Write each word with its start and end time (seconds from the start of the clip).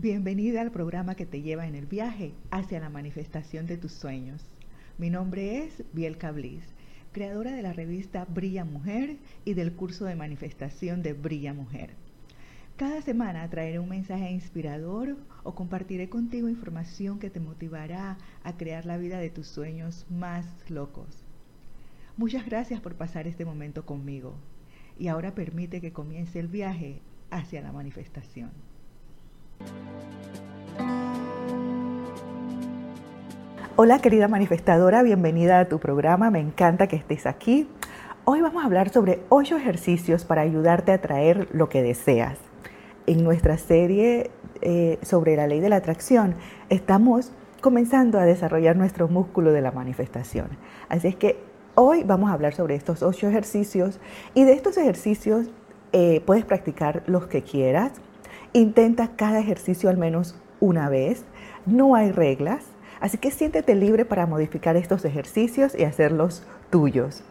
Bienvenida 0.00 0.60
al 0.60 0.70
programa 0.70 1.16
que 1.16 1.26
te 1.26 1.42
lleva 1.42 1.66
en 1.66 1.74
el 1.74 1.86
viaje 1.86 2.32
hacia 2.52 2.78
la 2.78 2.88
manifestación 2.88 3.66
de 3.66 3.78
tus 3.78 3.90
sueños. 3.90 4.40
Mi 4.96 5.10
nombre 5.10 5.64
es 5.64 5.82
Biel 5.92 6.18
Cablis, 6.18 6.62
creadora 7.10 7.50
de 7.50 7.62
la 7.62 7.72
revista 7.72 8.24
Brilla 8.24 8.64
Mujer 8.64 9.16
y 9.44 9.54
del 9.54 9.72
curso 9.72 10.04
de 10.04 10.14
manifestación 10.14 11.02
de 11.02 11.14
Brilla 11.14 11.52
Mujer. 11.52 11.96
Cada 12.76 13.02
semana 13.02 13.50
traeré 13.50 13.80
un 13.80 13.88
mensaje 13.88 14.30
inspirador 14.30 15.16
o 15.42 15.56
compartiré 15.56 16.08
contigo 16.08 16.48
información 16.48 17.18
que 17.18 17.28
te 17.28 17.40
motivará 17.40 18.18
a 18.44 18.56
crear 18.56 18.86
la 18.86 18.98
vida 18.98 19.18
de 19.18 19.30
tus 19.30 19.48
sueños 19.48 20.06
más 20.08 20.46
locos. 20.68 21.24
Muchas 22.16 22.46
gracias 22.46 22.80
por 22.80 22.94
pasar 22.94 23.26
este 23.26 23.44
momento 23.44 23.84
conmigo 23.84 24.36
y 24.96 25.08
ahora 25.08 25.34
permite 25.34 25.80
que 25.80 25.92
comience 25.92 26.38
el 26.38 26.46
viaje 26.46 27.02
hacia 27.32 27.62
la 27.62 27.72
manifestación. 27.72 28.67
Hola 33.80 34.00
querida 34.00 34.26
manifestadora, 34.26 35.04
bienvenida 35.04 35.60
a 35.60 35.64
tu 35.66 35.78
programa, 35.78 36.32
me 36.32 36.40
encanta 36.40 36.88
que 36.88 36.96
estés 36.96 37.26
aquí. 37.26 37.68
Hoy 38.24 38.40
vamos 38.40 38.64
a 38.64 38.66
hablar 38.66 38.88
sobre 38.88 39.20
ocho 39.28 39.56
ejercicios 39.56 40.24
para 40.24 40.42
ayudarte 40.42 40.90
a 40.90 41.00
traer 41.00 41.46
lo 41.52 41.68
que 41.68 41.80
deseas. 41.80 42.38
En 43.06 43.22
nuestra 43.22 43.56
serie 43.56 44.32
eh, 44.62 44.98
sobre 45.02 45.36
la 45.36 45.46
ley 45.46 45.60
de 45.60 45.68
la 45.68 45.76
atracción 45.76 46.34
estamos 46.70 47.30
comenzando 47.60 48.18
a 48.18 48.24
desarrollar 48.24 48.74
nuestro 48.74 49.06
músculo 49.06 49.52
de 49.52 49.60
la 49.60 49.70
manifestación. 49.70 50.48
Así 50.88 51.06
es 51.06 51.14
que 51.14 51.38
hoy 51.76 52.02
vamos 52.02 52.30
a 52.30 52.32
hablar 52.32 52.54
sobre 52.54 52.74
estos 52.74 53.04
ocho 53.04 53.28
ejercicios 53.28 54.00
y 54.34 54.42
de 54.42 54.54
estos 54.54 54.76
ejercicios 54.76 55.50
eh, 55.92 56.20
puedes 56.26 56.44
practicar 56.44 57.04
los 57.06 57.28
que 57.28 57.42
quieras. 57.42 57.92
Intenta 58.52 59.08
cada 59.16 59.38
ejercicio 59.38 59.90
al 59.90 59.98
menos 59.98 60.36
una 60.60 60.88
vez. 60.88 61.24
No 61.66 61.94
hay 61.94 62.12
reglas. 62.12 62.64
Así 63.00 63.18
que 63.18 63.30
siéntete 63.30 63.74
libre 63.74 64.04
para 64.04 64.26
modificar 64.26 64.76
estos 64.76 65.04
ejercicios 65.04 65.74
y 65.78 65.84
hacerlos 65.84 66.42
tuyos. 66.70 67.22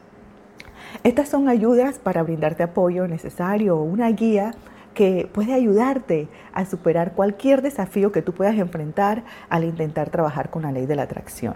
Estas 1.04 1.30
son 1.30 1.50
ayudas 1.50 2.00
para 2.00 2.23
brindarte 2.23 2.64
apoyo 2.64 3.08
necesario 3.08 3.78
o 3.78 3.84
una 3.84 4.10
guía 4.10 4.54
que 4.94 5.30
puede 5.32 5.54
ayudarte 5.54 6.28
a 6.54 6.66
superar 6.66 7.14
cualquier 7.14 7.62
desafío 7.62 8.12
que 8.12 8.22
tú 8.22 8.34
puedas 8.34 8.56
enfrentar 8.56 9.23
al 9.50 9.64
intentar 9.64 10.10
trabajar 10.10 10.50
con 10.50 10.64
la 10.64 10.72
ley 10.72 10.86
de 10.86 10.95
la 10.95 11.04
atracción. 11.04 11.56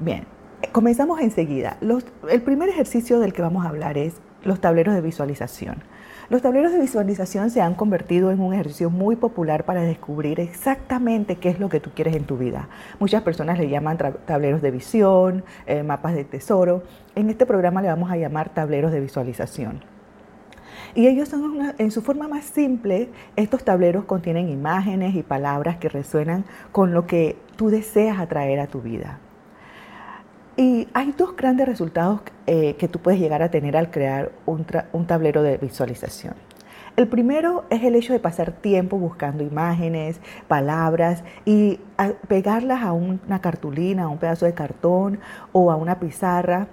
Bien, 0.00 0.24
comenzamos 0.72 1.20
enseguida. 1.20 1.78
el 2.28 2.42
primer 2.42 2.68
ejercicio 2.68 3.20
del 3.20 3.32
que 3.32 3.42
vamos 3.42 3.64
a 3.64 3.68
hablar 3.70 3.96
es 3.96 4.14
los 4.42 4.60
tableros 4.60 4.94
de 4.94 5.00
visualización. 5.00 5.82
Los 6.30 6.42
tableros 6.42 6.70
de 6.70 6.78
visualización 6.78 7.50
se 7.50 7.60
han 7.60 7.74
convertido 7.74 8.30
en 8.30 8.38
un 8.38 8.54
ejercicio 8.54 8.88
muy 8.88 9.16
popular 9.16 9.64
para 9.64 9.82
descubrir 9.82 10.38
exactamente 10.38 11.34
qué 11.34 11.48
es 11.48 11.58
lo 11.58 11.68
que 11.68 11.80
tú 11.80 11.90
quieres 11.92 12.14
en 12.14 12.22
tu 12.22 12.38
vida. 12.38 12.68
Muchas 13.00 13.22
personas 13.22 13.58
le 13.58 13.68
llaman 13.68 13.98
tableros 13.98 14.62
de 14.62 14.70
visión, 14.70 15.42
eh, 15.66 15.82
mapas 15.82 16.14
de 16.14 16.22
tesoro. 16.22 16.84
En 17.16 17.30
este 17.30 17.46
programa 17.46 17.82
le 17.82 17.88
vamos 17.88 18.12
a 18.12 18.16
llamar 18.16 18.54
tableros 18.54 18.92
de 18.92 19.00
visualización. 19.00 19.80
Y 20.94 21.08
ellos 21.08 21.28
son, 21.30 21.74
en 21.76 21.90
su 21.90 22.00
forma 22.00 22.28
más 22.28 22.44
simple, 22.44 23.08
estos 23.34 23.64
tableros 23.64 24.04
contienen 24.04 24.50
imágenes 24.50 25.16
y 25.16 25.24
palabras 25.24 25.78
que 25.78 25.88
resuenan 25.88 26.44
con 26.70 26.94
lo 26.94 27.08
que 27.08 27.38
tú 27.56 27.70
deseas 27.70 28.20
atraer 28.20 28.60
a 28.60 28.68
tu 28.68 28.80
vida. 28.80 29.18
Y 30.60 30.88
hay 30.92 31.14
dos 31.16 31.36
grandes 31.36 31.66
resultados 31.66 32.20
eh, 32.46 32.76
que 32.76 32.86
tú 32.86 32.98
puedes 32.98 33.18
llegar 33.18 33.42
a 33.42 33.50
tener 33.50 33.78
al 33.78 33.90
crear 33.90 34.30
un, 34.44 34.66
tablero 35.06 35.42
de 35.42 35.56
visualización. 35.56 36.34
El 36.96 37.08
primero 37.08 37.64
es 37.70 37.82
el 37.82 37.94
hecho 37.94 38.12
de 38.12 38.18
pasar 38.18 38.52
tiempo 38.52 38.98
buscando 38.98 39.42
imágenes, 39.42 40.20
palabras 40.48 41.24
y 41.46 41.80
pegarlas 42.28 42.82
a 42.82 42.92
una 42.92 43.40
cartulina, 43.40 44.02
a 44.02 44.08
un 44.08 44.18
pedazo 44.18 44.44
de 44.44 44.52
cartón 44.52 45.20
o 45.52 45.70
a 45.70 45.76
una 45.76 45.98
pizarra, 45.98 46.68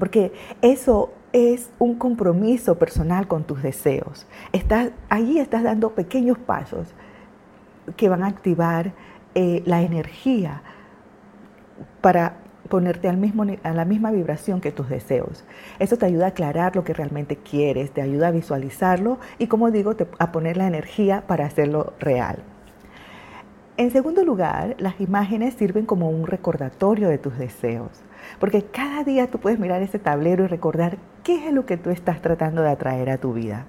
porque 0.00 0.32
eso 0.60 1.12
es 1.32 1.70
un 1.78 1.94
compromiso 1.94 2.76
personal 2.76 3.28
con 3.28 3.44
tus 3.44 3.62
deseos. 3.62 4.26
Estás, 4.52 4.90
allí 5.08 5.38
estás 5.38 5.62
dando 5.62 5.90
pequeños 5.90 6.38
pasos 6.38 6.88
que 7.96 8.08
van 8.08 8.24
a 8.24 8.26
activar 8.26 8.94
eh, 9.36 9.62
la 9.64 9.82
energía 9.82 10.62
para 12.00 12.38
ponerte 12.66 13.08
al 13.08 13.16
mismo, 13.16 13.44
a 13.62 13.72
la 13.72 13.84
misma 13.84 14.10
vibración 14.10 14.60
que 14.60 14.72
tus 14.72 14.88
deseos. 14.88 15.44
Eso 15.78 15.96
te 15.96 16.06
ayuda 16.06 16.26
a 16.26 16.28
aclarar 16.28 16.76
lo 16.76 16.84
que 16.84 16.94
realmente 16.94 17.36
quieres, 17.36 17.90
te 17.90 18.02
ayuda 18.02 18.28
a 18.28 18.32
visualizarlo 18.32 19.18
y, 19.38 19.46
como 19.46 19.70
digo, 19.70 19.94
a 20.18 20.32
poner 20.32 20.56
la 20.56 20.66
energía 20.66 21.24
para 21.26 21.46
hacerlo 21.46 21.92
real. 21.98 22.42
En 23.78 23.90
segundo 23.90 24.24
lugar, 24.24 24.74
las 24.78 25.00
imágenes 25.02 25.52
sirven 25.52 25.84
como 25.84 26.08
un 26.08 26.26
recordatorio 26.26 27.10
de 27.10 27.18
tus 27.18 27.36
deseos, 27.36 27.90
porque 28.40 28.62
cada 28.62 29.04
día 29.04 29.30
tú 29.30 29.38
puedes 29.38 29.58
mirar 29.58 29.82
ese 29.82 29.98
tablero 29.98 30.44
y 30.44 30.46
recordar 30.46 30.96
qué 31.22 31.46
es 31.46 31.52
lo 31.52 31.66
que 31.66 31.76
tú 31.76 31.90
estás 31.90 32.22
tratando 32.22 32.62
de 32.62 32.70
atraer 32.70 33.10
a 33.10 33.18
tu 33.18 33.34
vida. 33.34 33.66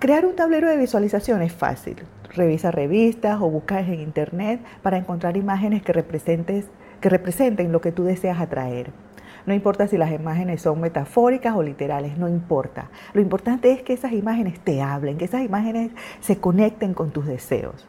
Crear 0.00 0.26
un 0.26 0.34
tablero 0.34 0.68
de 0.68 0.78
visualización 0.78 1.42
es 1.42 1.52
fácil. 1.52 1.96
Revisa 2.34 2.70
revistas 2.70 3.40
o 3.40 3.50
buscas 3.50 3.86
en 3.86 4.00
internet 4.00 4.60
para 4.82 4.96
encontrar 4.96 5.36
imágenes 5.36 5.82
que 5.82 5.92
representes 5.92 6.64
que 7.00 7.08
representen 7.08 7.72
lo 7.72 7.80
que 7.80 7.92
tú 7.92 8.04
deseas 8.04 8.40
atraer. 8.40 8.92
No 9.46 9.54
importa 9.54 9.86
si 9.86 9.96
las 9.96 10.12
imágenes 10.12 10.62
son 10.62 10.80
metafóricas 10.80 11.56
o 11.56 11.62
literales, 11.62 12.18
no 12.18 12.28
importa. 12.28 12.90
Lo 13.14 13.20
importante 13.20 13.72
es 13.72 13.82
que 13.82 13.94
esas 13.94 14.12
imágenes 14.12 14.60
te 14.60 14.82
hablen, 14.82 15.16
que 15.16 15.24
esas 15.24 15.42
imágenes 15.42 15.92
se 16.20 16.38
conecten 16.38 16.94
con 16.94 17.10
tus 17.10 17.26
deseos. 17.26 17.86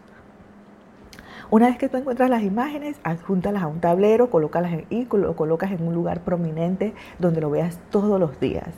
Una 1.50 1.68
vez 1.68 1.78
que 1.78 1.90
tú 1.90 1.98
encuentras 1.98 2.30
las 2.30 2.44
imágenes, 2.44 2.98
adjúntalas 3.04 3.64
a 3.64 3.68
un 3.68 3.82
tablero, 3.82 4.30
colócalas 4.30 4.72
y 4.90 5.06
lo 5.12 5.36
colocas 5.36 5.72
en 5.72 5.86
un 5.86 5.94
lugar 5.94 6.22
prominente 6.22 6.94
donde 7.20 7.42
lo 7.42 7.50
veas 7.50 7.78
todos 7.90 8.18
los 8.20 8.40
días 8.40 8.70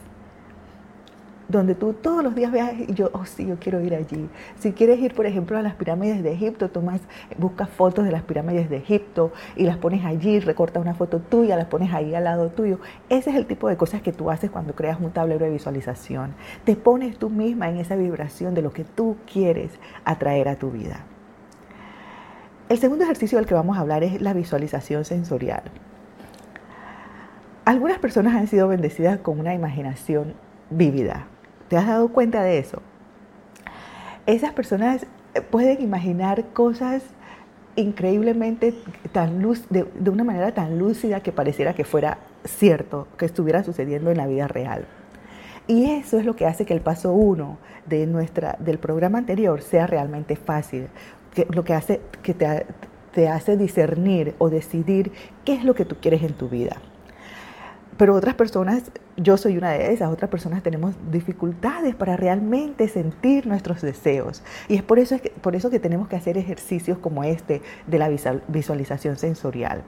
donde 1.48 1.76
tú 1.76 1.94
todos 1.94 2.24
los 2.24 2.36
días 2.36 2.52
veas 2.52 2.74
y 2.88 2.94
yo, 2.94 3.09
oh 3.14 3.26
sí, 3.26 3.46
yo 3.46 3.58
quiero 3.59 3.81
ir 3.81 3.96
allí. 3.96 4.30
Si 4.59 4.74
quieres 4.74 5.00
ir, 5.00 5.14
por 5.14 5.26
ejemplo, 5.26 5.58
a 5.58 5.62
las 5.62 5.76
pirámides 5.76 6.24
de 6.24 6.34
Egipto, 6.34 6.70
tomas, 6.70 7.02
buscas 7.38 7.70
fotos 7.70 8.06
de 8.06 8.12
las 8.12 8.24
pirámides 8.24 8.70
de 8.70 8.78
Egipto 8.78 9.31
y 9.56 9.64
las 9.64 9.78
pones 9.78 10.06
allí, 10.06 10.40
recortas 10.40 10.81
una 10.81 10.94
foto 10.94 11.20
tuya, 11.20 11.56
las 11.56 11.68
pones 11.68 11.94
ahí 11.94 12.16
al 12.16 12.24
lado 12.24 12.50
tuyo. 12.50 12.80
Ese 13.09 13.30
es 13.30 13.36
el 13.36 13.46
tipo 13.46 13.68
de 13.68 13.78
cosas 13.78 14.02
que 14.02 14.14
tú 14.14 14.31
haces 14.31 14.50
cuando 14.50 14.74
creas 14.74 15.00
un 15.00 15.12
tablero 15.12 15.46
de 15.46 15.52
visualización. 15.52 16.34
Te 16.64 16.76
pones 16.76 17.18
tú 17.18 17.30
misma 17.30 17.70
en 17.70 17.78
esa 17.78 17.96
vibración 17.96 18.54
de 18.54 18.62
lo 18.62 18.72
que 18.72 18.84
tú 18.84 19.18
quieres 19.31 19.72
atraer 20.06 20.48
a 20.48 20.56
tu 20.56 20.72
vida. 20.72 21.06
El 22.70 22.80
segundo 22.80 23.04
ejercicio 23.04 23.38
del 23.38 23.46
que 23.46 23.54
vamos 23.54 23.78
a 23.78 23.81
hablar 23.81 24.04
es 24.04 24.22
la 24.22 24.34
visualización 24.34 25.06
sensorial. 25.06 25.64
Algunas 27.66 28.00
personas 28.00 28.36
han 28.36 28.48
sido 28.48 28.68
bendecidas 28.68 29.20
con 29.20 29.40
una 29.40 29.54
imaginación 29.54 30.34
vívida, 30.70 31.28
¿Te 31.74 31.78
has 31.78 31.88
dado 31.88 32.10
cuenta 32.10 32.44
de 32.44 32.60
eso? 32.60 32.84
Esas 34.28 34.54
personas 34.54 35.08
eh, 35.34 35.42
pueden 35.42 35.82
imaginar 35.82 36.46
cosas 36.54 37.02
increíblemente 37.76 38.76
tan 39.12 39.42
luz, 39.42 39.66
de, 39.72 39.88
una 40.08 40.24
manera 40.24 40.54
tan 40.54 40.78
lúcida 40.78 41.22
que 41.22 41.32
pareciera 41.32 41.74
que 41.74 41.84
fuera 41.84 42.20
cierto, 42.44 43.08
que 43.18 43.26
estuviera 43.26 43.64
sucediendo 43.64 44.12
en 44.12 44.18
la 44.18 44.28
vida 44.28 44.48
real. 44.48 44.86
Y 45.66 45.90
eso 45.90 46.20
es 46.20 46.26
lo 46.26 46.36
que 46.36 46.46
hace 46.46 46.64
que 46.64 46.76
el 46.76 46.82
paso 46.82 47.12
uno 47.12 47.58
de 47.88 48.06
nuestra, 48.06 48.56
del 48.60 48.78
programa 48.78 49.18
anterior 49.18 49.64
sea 49.64 49.88
realmente 49.88 50.36
fácil, 50.36 50.90
que, 51.34 51.48
lo 51.50 51.64
que 51.64 51.74
hace 51.74 52.02
que 52.22 52.36
te, 52.36 52.68
te 53.14 53.30
hace 53.30 53.58
discernir 53.58 54.36
o 54.38 54.52
decidir 54.52 55.12
qué 55.44 55.56
es 55.56 55.64
lo 55.64 55.74
que 55.74 55.86
tú 55.86 55.96
quieres 56.00 56.22
en 56.22 56.34
tu 56.34 56.50
vida. 56.50 56.78
Pero 57.98 58.16
otras 58.16 58.36
personas, 58.36 58.92
yo 59.18 59.38
soy 59.38 59.58
una 59.58 59.72
de 59.72 59.94
esas, 59.94 60.09
otras 60.12 60.30
personas 60.30 60.64
tenemos 60.64 60.95
dificultades 61.12 61.95
para 61.95 62.18
realmente 62.18 62.88
sentir 62.88 63.45
nuestros 63.45 63.81
deseos. 63.81 64.44
Y 64.68 64.75
es 64.75 64.84
por 64.84 65.00
eso, 65.00 65.19
que, 65.22 65.30
por 65.30 65.56
eso 65.56 65.69
que 65.69 65.80
tenemos 65.80 66.07
que 66.07 66.16
hacer 66.16 66.38
ejercicios 66.38 66.98
como 66.98 67.24
este 67.24 67.62
de 67.88 68.00
la 68.00 68.10
visualización 68.48 69.18
sensorial. 69.18 69.84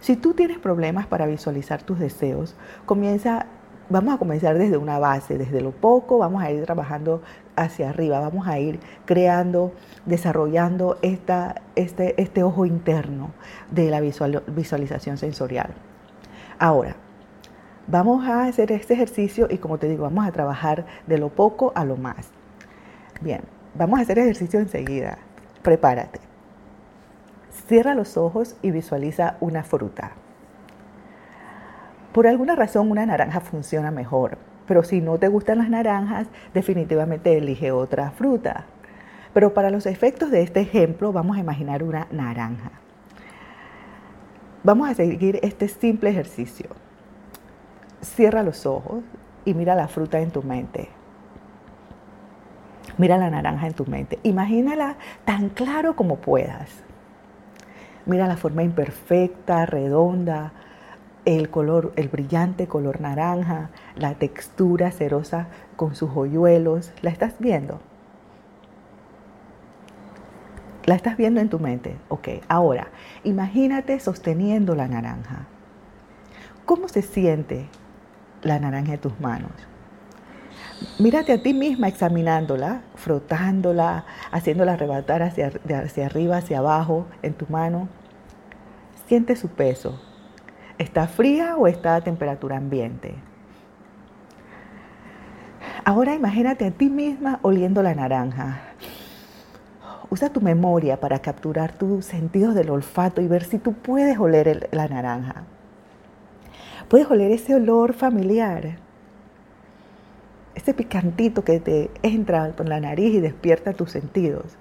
Si 0.00 0.16
tú 0.16 0.34
tienes 0.34 0.58
problemas 0.58 1.06
para 1.06 1.26
visualizar 1.26 1.82
tus 1.82 1.98
deseos, 1.98 2.54
comienza, 2.84 3.46
vamos 3.88 4.14
a 4.14 4.18
comenzar 4.18 4.58
desde 4.58 4.76
una 4.76 4.98
base, 4.98 5.38
desde 5.38 5.62
lo 5.62 5.70
poco, 5.70 6.18
vamos 6.18 6.42
a 6.42 6.50
ir 6.50 6.62
trabajando 6.64 7.22
hacia 7.56 7.88
arriba, 7.88 8.20
vamos 8.20 8.46
a 8.46 8.58
ir 8.58 8.78
creando, 9.06 9.72
desarrollando 10.04 10.98
esta, 11.00 11.62
este, 11.74 12.20
este 12.20 12.42
ojo 12.42 12.66
interno 12.66 13.30
de 13.70 13.90
la 13.90 14.00
visualización 14.00 15.16
sensorial. 15.16 15.74
Ahora, 16.58 16.96
vamos 17.86 18.26
a 18.26 18.44
hacer 18.44 18.72
este 18.72 18.94
ejercicio 18.94 19.46
y 19.50 19.58
como 19.58 19.76
te 19.76 19.88
digo, 19.88 20.04
vamos 20.04 20.26
a 20.26 20.32
trabajar 20.32 20.86
de 21.06 21.18
lo 21.18 21.28
poco 21.28 21.72
a 21.74 21.84
lo 21.84 21.98
más. 21.98 22.30
Bien, 23.20 23.42
vamos 23.74 23.98
a 23.98 24.02
hacer 24.02 24.18
ejercicio 24.18 24.58
enseguida. 24.58 25.18
Prepárate. 25.62 26.20
Cierra 27.68 27.94
los 27.94 28.16
ojos 28.16 28.56
y 28.62 28.70
visualiza 28.70 29.36
una 29.40 29.64
fruta. 29.64 30.12
Por 32.12 32.26
alguna 32.26 32.56
razón 32.56 32.90
una 32.90 33.04
naranja 33.04 33.40
funciona 33.40 33.90
mejor, 33.90 34.38
pero 34.66 34.82
si 34.82 35.02
no 35.02 35.18
te 35.18 35.28
gustan 35.28 35.58
las 35.58 35.68
naranjas, 35.68 36.28
definitivamente 36.54 37.36
elige 37.36 37.70
otra 37.70 38.12
fruta. 38.12 38.64
Pero 39.34 39.52
para 39.52 39.68
los 39.68 39.84
efectos 39.84 40.30
de 40.30 40.40
este 40.40 40.60
ejemplo 40.60 41.12
vamos 41.12 41.36
a 41.36 41.40
imaginar 41.40 41.82
una 41.82 42.06
naranja. 42.10 42.70
Vamos 44.66 44.90
a 44.90 44.94
seguir 44.94 45.38
este 45.44 45.68
simple 45.68 46.10
ejercicio. 46.10 46.70
Cierra 48.00 48.42
los 48.42 48.66
ojos 48.66 49.04
y 49.44 49.54
mira 49.54 49.76
la 49.76 49.86
fruta 49.86 50.18
en 50.18 50.32
tu 50.32 50.42
mente. 50.42 50.88
Mira 52.98 53.16
la 53.16 53.30
naranja 53.30 53.68
en 53.68 53.74
tu 53.74 53.86
mente. 53.86 54.18
Imagínala 54.24 54.96
tan 55.24 55.50
claro 55.50 55.94
como 55.94 56.16
puedas. 56.16 56.82
Mira 58.06 58.26
la 58.26 58.36
forma 58.36 58.64
imperfecta, 58.64 59.66
redonda, 59.66 60.52
el 61.24 61.48
color, 61.48 61.92
el 61.94 62.08
brillante 62.08 62.66
color 62.66 63.00
naranja, 63.00 63.70
la 63.94 64.14
textura 64.14 64.90
cerosa 64.90 65.46
con 65.76 65.94
sus 65.94 66.10
hoyuelos. 66.12 66.92
¿La 67.02 67.10
estás 67.10 67.36
viendo? 67.38 67.78
¿La 70.86 70.94
estás 70.94 71.16
viendo 71.16 71.40
en 71.40 71.48
tu 71.48 71.58
mente? 71.58 71.96
Ok, 72.08 72.28
ahora, 72.48 72.86
imagínate 73.24 73.98
sosteniendo 73.98 74.76
la 74.76 74.86
naranja. 74.86 75.46
¿Cómo 76.64 76.86
se 76.86 77.02
siente 77.02 77.66
la 78.42 78.60
naranja 78.60 78.94
en 78.94 79.00
tus 79.00 79.18
manos? 79.18 79.50
Mírate 81.00 81.32
a 81.32 81.42
ti 81.42 81.54
misma 81.54 81.88
examinándola, 81.88 82.82
frotándola, 82.94 84.04
haciéndola 84.30 84.74
arrebatar 84.74 85.24
hacia, 85.24 85.50
hacia 85.84 86.06
arriba, 86.06 86.36
hacia 86.36 86.58
abajo 86.58 87.06
en 87.22 87.34
tu 87.34 87.46
mano. 87.48 87.88
Siente 89.08 89.34
su 89.34 89.48
peso. 89.48 90.00
¿Está 90.78 91.08
fría 91.08 91.56
o 91.56 91.66
está 91.66 91.96
a 91.96 92.00
temperatura 92.02 92.58
ambiente? 92.58 93.16
Ahora 95.84 96.14
imagínate 96.14 96.66
a 96.66 96.70
ti 96.70 96.90
misma 96.90 97.40
oliendo 97.42 97.82
la 97.82 97.94
naranja. 97.94 98.60
Usa 100.10 100.30
tu 100.30 100.40
memoria 100.40 101.00
para 101.00 101.18
capturar 101.18 101.72
tus 101.72 102.04
sentidos 102.04 102.54
del 102.54 102.70
olfato 102.70 103.20
y 103.20 103.28
ver 103.28 103.44
si 103.44 103.58
tú 103.58 103.72
puedes 103.72 104.18
oler 104.18 104.68
la 104.72 104.88
naranja. 104.88 105.44
Puedes 106.88 107.10
oler 107.10 107.32
ese 107.32 107.54
olor 107.54 107.92
familiar 107.92 108.78
ese 110.56 110.72
picantito 110.74 111.44
que 111.44 111.60
te 111.60 111.90
entra 112.02 112.50
por 112.56 112.68
la 112.68 112.80
nariz 112.80 113.14
y 113.14 113.20
despierta 113.20 113.74
tus 113.74 113.92
sentidos. 113.92 114.56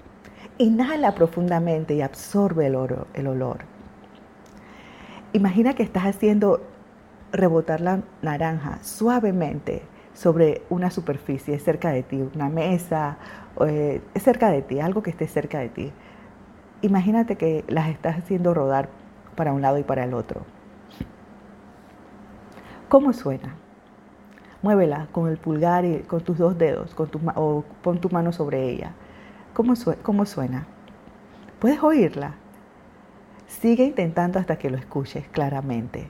Inhala 0.58 1.16
profundamente 1.16 1.96
y 1.96 2.02
absorbe 2.02 2.68
el, 2.68 2.78
el 3.14 3.28
olor. 3.28 3.60
Imagina 5.34 5.74
que 5.74 5.84
estás 5.84 6.04
haciendo 6.04 6.62
rebotar 7.32 7.82
la 7.82 8.02
naranja 8.22 8.80
suavemente 8.84 9.82
sobre 10.16 10.64
una 10.70 10.90
superficie 10.90 11.60
cerca 11.60 11.92
de 11.92 12.02
ti, 12.02 12.28
una 12.34 12.50
mesa, 12.50 13.18
eh, 13.68 14.02
cerca 14.16 14.50
de 14.50 14.62
ti, 14.62 14.80
algo 14.80 15.04
que 15.04 15.12
esté 15.12 15.28
cerca 15.28 15.60
de 15.60 15.70
ti. 15.70 15.92
Imagínate 16.82 17.36
que 17.36 17.66
las 17.68 17.90
estás 17.90 18.18
haciendo 18.18 18.54
rodar 18.54 18.90
para 19.36 19.54
un 19.54 19.62
lado 19.62 19.78
y 19.78 19.84
para 19.84 20.06
el 20.06 20.14
otro. 20.14 20.42
¿Cómo 22.88 23.12
suena? 23.12 23.56
Muévela 24.62 25.08
con 25.12 25.28
el 25.30 25.38
pulgar 25.38 25.84
y 25.84 26.00
con 26.00 26.22
tus 26.22 26.38
dos 26.38 26.58
dedos, 26.58 26.96
con 26.96 27.10
tu, 27.10 27.20
o 27.36 27.64
pon 27.84 28.00
tu 28.00 28.10
mano 28.10 28.32
sobre 28.32 28.70
ella. 28.70 28.94
¿Cómo, 29.54 29.74
¿Cómo 30.02 30.26
suena? 30.26 30.66
¿Puedes 31.60 31.84
oírla? 31.84 32.36
Sigue 33.48 33.84
intentando 33.84 34.40
hasta 34.40 34.58
que 34.58 34.70
lo 34.70 34.78
escuches 34.78 35.28
claramente. 35.28 36.08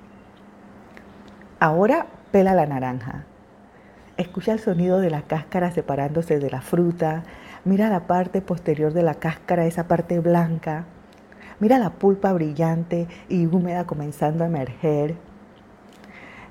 Ahora 1.60 2.06
pela 2.32 2.54
la 2.54 2.66
naranja. 2.66 3.26
Escucha 4.18 4.54
el 4.54 4.60
sonido 4.60 5.02
de 5.02 5.10
la 5.10 5.24
cáscara 5.24 5.72
separándose 5.72 6.40
de 6.40 6.50
la 6.50 6.62
fruta. 6.62 7.24
Mira 7.66 7.90
la 7.90 8.08
parte 8.08 8.42
posterior 8.42 8.94
de 8.94 9.04
la 9.04 9.16
cáscara, 9.16 9.66
esa 9.66 9.90
parte 9.90 10.22
blanca. 10.22 10.86
Mira 11.60 11.80
la 11.80 11.90
pulpa 11.90 12.32
brillante 12.32 13.10
y 13.28 13.46
húmeda 13.46 13.86
comenzando 13.86 14.46
a 14.46 14.48
emerger. 14.48 15.16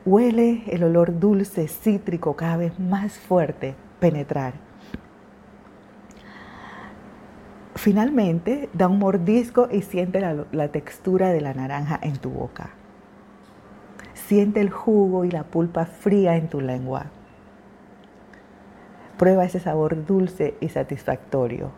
Huele 0.04 0.64
el 0.66 0.84
olor 0.84 1.18
dulce, 1.18 1.66
cítrico, 1.68 2.36
cada 2.36 2.58
vez 2.58 2.78
más 2.78 3.14
fuerte 3.14 3.74
penetrar. 3.98 4.52
Finalmente, 7.76 8.68
da 8.74 8.88
un 8.88 8.98
mordisco 8.98 9.68
y 9.70 9.80
siente 9.80 10.20
la, 10.20 10.44
la, 10.52 10.68
textura 10.68 11.30
de 11.30 11.40
la 11.40 11.54
naranja 11.54 11.98
en 12.02 12.18
tu 12.18 12.28
boca. 12.28 12.70
Siente 14.12 14.60
el 14.60 14.68
jugo 14.68 15.24
y 15.24 15.30
la 15.30 15.44
pulpa 15.44 15.86
fría 15.86 16.36
en 16.36 16.48
tu 16.48 16.60
lengua. 16.60 17.06
Prueba 19.18 19.44
ese 19.44 19.60
sabor 19.60 20.06
dulce 20.06 20.54
y 20.60 20.68
satisfactorio. 20.68 21.70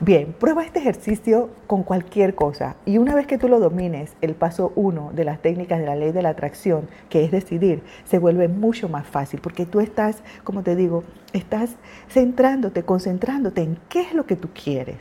Bien, 0.00 0.34
prueba 0.38 0.62
este 0.62 0.78
ejercicio 0.78 1.48
con 1.66 1.82
cualquier 1.82 2.34
cosa 2.34 2.76
y 2.84 2.98
una 2.98 3.14
vez 3.14 3.26
que 3.26 3.38
tú 3.38 3.48
lo 3.48 3.60
domines, 3.60 4.14
el 4.20 4.34
paso 4.34 4.72
uno 4.76 5.10
de 5.14 5.24
las 5.24 5.40
técnicas 5.40 5.78
de 5.80 5.86
la 5.86 5.96
ley 5.96 6.12
de 6.12 6.20
la 6.20 6.28
atracción, 6.28 6.86
que 7.08 7.24
es 7.24 7.30
decidir, 7.30 7.82
se 8.04 8.18
vuelve 8.18 8.46
mucho 8.46 8.90
más 8.90 9.06
fácil 9.06 9.40
porque 9.40 9.64
tú 9.64 9.80
estás, 9.80 10.18
como 10.44 10.62
te 10.62 10.76
digo, 10.76 11.02
estás 11.32 11.76
centrándote, 12.10 12.82
concentrándote 12.82 13.62
en 13.62 13.78
qué 13.88 14.02
es 14.02 14.12
lo 14.12 14.26
que 14.26 14.36
tú 14.36 14.50
quieres. 14.50 14.98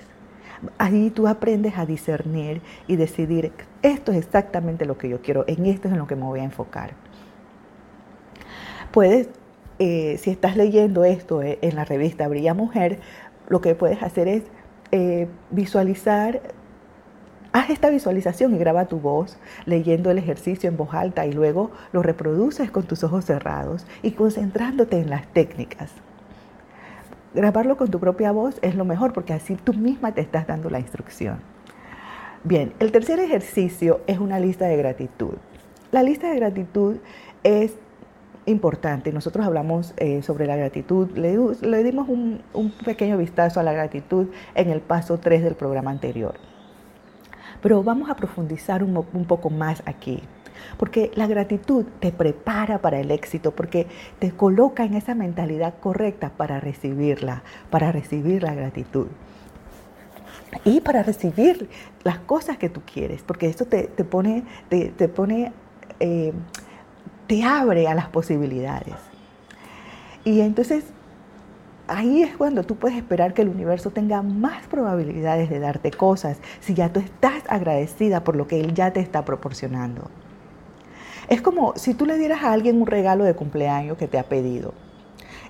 Ahí 0.77 1.09
tú 1.09 1.27
aprendes 1.27 1.77
a 1.77 1.85
discernir 1.85 2.61
y 2.87 2.95
decidir, 2.95 3.51
esto 3.81 4.13
es 4.13 4.19
exactamente 4.19 4.85
lo 4.85 4.97
que 4.97 5.09
yo 5.09 5.21
quiero, 5.21 5.43
en 5.47 5.65
esto 5.65 5.89
es 5.89 5.93
en 5.93 5.99
lo 5.99 6.07
que 6.07 6.15
me 6.15 6.23
voy 6.23 6.39
a 6.39 6.45
enfocar. 6.45 7.04
Puedes, 8.95 9.27
eh, 9.77 10.17
si 10.19 10.31
estás 10.31 10.55
leyendo 10.55 11.03
esto 11.03 11.41
eh, 11.41 11.59
en 11.61 11.75
la 11.75 11.83
revista 11.83 12.29
Brilla 12.29 12.53
Mujer, 12.53 12.99
lo 13.49 13.59
que 13.59 13.75
puedes 13.75 14.01
hacer 14.01 14.29
es 14.29 14.43
eh, 14.93 15.27
visualizar, 15.51 16.39
haz 17.51 17.69
esta 17.71 17.89
visualización 17.89 18.55
y 18.55 18.57
graba 18.57 18.85
tu 18.85 19.01
voz 19.01 19.37
leyendo 19.65 20.11
el 20.11 20.17
ejercicio 20.17 20.69
en 20.69 20.77
voz 20.77 20.93
alta 20.93 21.25
y 21.25 21.33
luego 21.33 21.71
lo 21.91 22.03
reproduces 22.03 22.71
con 22.71 22.83
tus 22.83 23.03
ojos 23.03 23.25
cerrados 23.25 23.85
y 24.01 24.11
concentrándote 24.11 24.97
en 24.97 25.09
las 25.09 25.27
técnicas. 25.27 25.91
Grabarlo 27.33 27.75
con 27.75 27.91
tu 27.91 27.99
propia 27.99 28.31
voz 28.31 28.59
es 28.61 28.75
lo 28.75 28.85
mejor 28.85 29.11
porque 29.11 29.33
así 29.33 29.57
tú 29.57 29.73
misma 29.73 30.13
te 30.13 30.21
estás 30.21 30.47
dando 30.47 30.69
la 30.69 30.79
instrucción. 30.79 31.39
Bien, 32.45 32.71
el 32.79 32.93
tercer 32.93 33.19
ejercicio 33.19 33.99
es 34.07 34.19
una 34.19 34.39
lista 34.39 34.67
de 34.67 34.77
gratitud. 34.77 35.33
La 35.91 36.01
lista 36.01 36.29
de 36.29 36.37
gratitud 36.37 36.95
es 37.43 37.75
importante. 38.45 39.11
Nosotros 39.11 39.45
hablamos 39.45 39.93
eh, 39.97 40.21
sobre 40.21 40.45
la 40.45 40.55
gratitud, 40.55 41.09
le, 41.11 41.83
dimos 41.83 42.07
un, 42.09 42.41
pequeño 42.83 43.17
vistazo 43.17 43.59
a 43.59 43.63
la 43.63 43.73
gratitud 43.73 44.27
en 44.53 44.69
el 44.69 44.81
paso 44.81 45.17
3 45.17 45.43
del 45.43 45.55
programa 45.55 45.91
anterior. 45.91 46.35
Pero 47.61 47.83
vamos 47.83 48.09
a 48.09 48.15
profundizar 48.15 48.83
un, 48.83 49.25
poco 49.25 49.49
más 49.49 49.81
aquí, 49.85 50.21
porque 50.77 51.11
la 51.15 51.25
gratitud 51.25 51.85
te 51.99 52.11
prepara 52.11 52.79
para 52.79 52.99
el 52.99 53.09
éxito, 53.09 53.51
porque 53.51 53.87
te 54.19 54.31
coloca 54.31 54.83
en 54.83 54.93
esa 54.93 55.15
mentalidad 55.15 55.75
correcta 55.79 56.29
para 56.29 56.59
recibirla, 56.59 57.43
para 57.71 57.91
recibir 57.91 58.43
la 58.43 58.53
gratitud 58.53 59.07
y 60.63 60.79
para 60.81 61.03
recibir 61.03 61.69
las 62.03 62.19
cosas 62.19 62.57
que 62.57 62.69
tú 62.69 62.81
quieres, 62.81 63.23
porque 63.23 63.47
esto 63.47 63.65
te, 63.65 63.87
pone, 63.87 64.43
te, 64.69 65.07
pone 65.09 65.51
eh, 65.99 66.33
te 67.27 67.43
abre 67.43 67.87
a 67.87 67.95
las 67.95 68.07
posibilidades. 68.07 68.95
Y 70.23 70.41
entonces 70.41 70.85
ahí 71.87 72.23
es 72.23 72.35
cuando 72.35 72.63
tú 72.63 72.75
puedes 72.75 72.97
esperar 72.97 73.33
que 73.33 73.41
el 73.41 73.49
universo 73.49 73.91
tenga 73.91 74.21
más 74.21 74.65
probabilidades 74.67 75.49
de 75.49 75.59
darte 75.59 75.91
cosas 75.91 76.37
si 76.59 76.73
ya 76.73 76.91
tú 76.91 76.99
estás 76.99 77.43
agradecida 77.47 78.23
por 78.23 78.35
lo 78.35 78.47
que 78.47 78.59
él 78.59 78.73
ya 78.73 78.91
te 78.91 78.99
está 78.99 79.25
proporcionando. 79.25 80.09
Es 81.27 81.41
como 81.41 81.73
si 81.75 81.93
tú 81.93 82.05
le 82.05 82.17
dieras 82.17 82.43
a 82.43 82.53
alguien 82.53 82.81
un 82.81 82.87
regalo 82.87 83.23
de 83.23 83.33
cumpleaños 83.33 83.97
que 83.97 84.07
te 84.07 84.19
ha 84.19 84.23
pedido. 84.23 84.73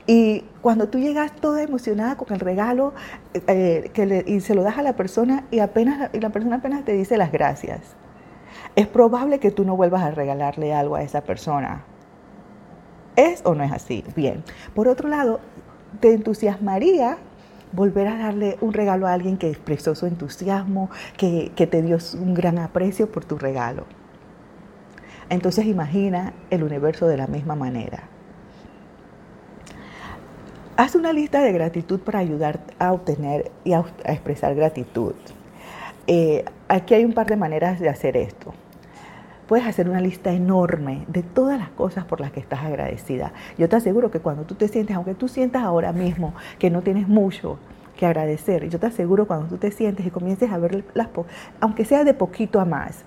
Y 0.07 0.43
cuando 0.61 0.87
tú 0.87 0.99
llegas 0.99 1.35
toda 1.35 1.63
emocionada 1.63 2.15
con 2.15 2.31
el 2.33 2.39
regalo 2.39 2.93
eh, 3.33 3.89
que 3.93 4.23
y 4.27 4.39
se 4.41 4.53
lo 4.53 4.61
das 4.61 4.77
a 4.77 4.83
la 4.83 4.93
persona 4.93 5.45
y, 5.51 5.59
apenas, 5.59 6.11
y 6.13 6.19
la 6.19 6.29
persona 6.29 6.57
apenas 6.57 6.85
te 6.85 6.93
dice 6.93 7.17
las 7.17 7.31
gracias 7.31 7.95
es 8.75 8.87
probable 8.87 9.39
que 9.39 9.51
tú 9.51 9.63
no 9.63 9.75
vuelvas 9.75 10.03
a 10.03 10.11
regalarle 10.11 10.73
algo 10.73 10.95
a 10.95 11.03
esa 11.03 11.21
persona. 11.21 11.83
¿Es 13.15 13.41
o 13.45 13.55
no 13.55 13.63
es 13.63 13.71
así? 13.71 14.03
Bien. 14.15 14.43
Por 14.73 14.87
otro 14.87 15.07
lado, 15.07 15.39
te 16.01 16.13
entusiasmaría 16.13 17.17
volver 17.71 18.07
a 18.07 18.17
darle 18.17 18.57
un 18.61 18.73
regalo 18.73 19.07
a 19.07 19.13
alguien 19.13 19.37
que 19.37 19.49
expresó 19.49 19.95
su 19.95 20.05
entusiasmo, 20.05 20.89
que, 21.17 21.51
que 21.55 21.67
te 21.67 21.81
dio 21.81 21.97
un 22.19 22.33
gran 22.33 22.57
aprecio 22.57 23.11
por 23.11 23.25
tu 23.25 23.37
regalo. 23.37 23.85
Entonces 25.29 25.65
imagina 25.65 26.33
el 26.49 26.63
universo 26.63 27.07
de 27.07 27.17
la 27.17 27.27
misma 27.27 27.55
manera. 27.55 28.03
Haz 30.77 30.95
una 30.95 31.13
lista 31.13 31.41
de 31.41 31.53
gratitud 31.53 32.01
para 32.01 32.19
ayudar 32.19 32.59
a 32.79 32.91
obtener 32.91 33.51
y 33.63 33.71
a, 33.73 33.85
expresar 34.03 34.55
gratitud. 34.55 35.15
Eh, 36.05 36.43
aquí 36.67 36.93
hay 36.93 37.05
un 37.05 37.13
par 37.13 37.27
de 37.27 37.37
maneras 37.37 37.79
de 37.79 37.87
hacer 37.87 38.17
esto. 38.17 38.53
Puedes 39.47 39.65
hacer 39.65 39.89
una 39.89 40.01
lista 40.01 40.31
enorme 40.31 41.05
de 41.07 41.23
todas 41.23 41.59
las 41.59 41.69
cosas 41.69 42.05
por 42.05 42.19
las 42.19 42.31
que 42.31 42.39
estás 42.39 42.63
agradecida. 42.63 43.33
Yo 43.57 43.69
te 43.69 43.75
aseguro 43.75 44.11
que 44.11 44.19
cuando 44.19 44.43
tú 44.43 44.55
te 44.55 44.67
sientes, 44.67 44.95
aunque 44.95 45.13
tú 45.13 45.27
sientas 45.27 45.63
ahora 45.63 45.91
mismo 45.91 46.33
que 46.59 46.69
no 46.69 46.81
tienes 46.81 47.07
mucho 47.07 47.57
que 47.97 48.05
agradecer, 48.05 48.69
yo 48.69 48.79
te 48.79 48.87
aseguro 48.87 49.27
cuando 49.27 49.47
tú 49.47 49.57
te 49.57 49.71
sientes 49.71 50.05
y 50.05 50.09
comiences 50.09 50.51
a 50.51 50.57
ver 50.57 50.83
las, 50.93 51.09
aunque 51.59 51.85
sea 51.85 52.03
de 52.03 52.13
poquito 52.13 52.59
a 52.59 52.65
más, 52.65 53.05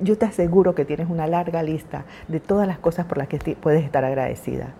yo 0.00 0.18
te 0.18 0.26
aseguro 0.26 0.74
que 0.74 0.84
tienes 0.84 1.08
una 1.08 1.26
larga 1.26 1.62
lista 1.62 2.04
de 2.28 2.40
todas 2.40 2.66
las 2.66 2.78
cosas 2.78 3.06
por 3.06 3.18
las 3.18 3.28
que 3.28 3.38
puedes 3.56 3.84
estar 3.84 4.04
agradecida. 4.04 4.74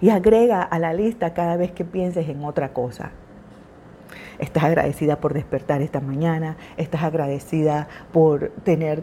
Y 0.00 0.10
agrega 0.10 0.62
a 0.62 0.78
la 0.78 0.92
lista 0.92 1.34
cada 1.34 1.56
vez 1.56 1.72
que 1.72 1.84
pienses 1.84 2.28
en 2.28 2.44
otra 2.44 2.72
cosa. 2.72 3.10
Estás 4.38 4.64
agradecida 4.64 5.16
por 5.16 5.34
despertar 5.34 5.82
esta 5.82 6.00
mañana, 6.00 6.56
estás 6.76 7.02
agradecida 7.02 7.88
por 8.12 8.50
tener 8.64 9.02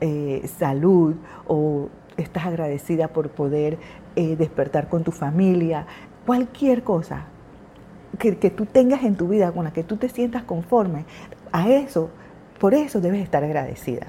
eh, 0.00 0.46
salud 0.58 1.14
o 1.46 1.88
estás 2.16 2.46
agradecida 2.46 3.08
por 3.08 3.30
poder 3.30 3.78
eh, 4.14 4.36
despertar 4.36 4.88
con 4.88 5.04
tu 5.04 5.12
familia, 5.12 5.86
cualquier 6.24 6.82
cosa 6.82 7.26
que, 8.18 8.38
que 8.38 8.50
tú 8.50 8.66
tengas 8.66 9.04
en 9.04 9.16
tu 9.16 9.28
vida 9.28 9.52
con 9.52 9.64
la 9.64 9.72
que 9.72 9.84
tú 9.84 9.96
te 9.96 10.08
sientas 10.08 10.42
conforme, 10.42 11.04
a 11.52 11.68
eso, 11.70 12.10
por 12.58 12.74
eso 12.74 13.00
debes 13.00 13.22
estar 13.22 13.44
agradecida. 13.44 14.06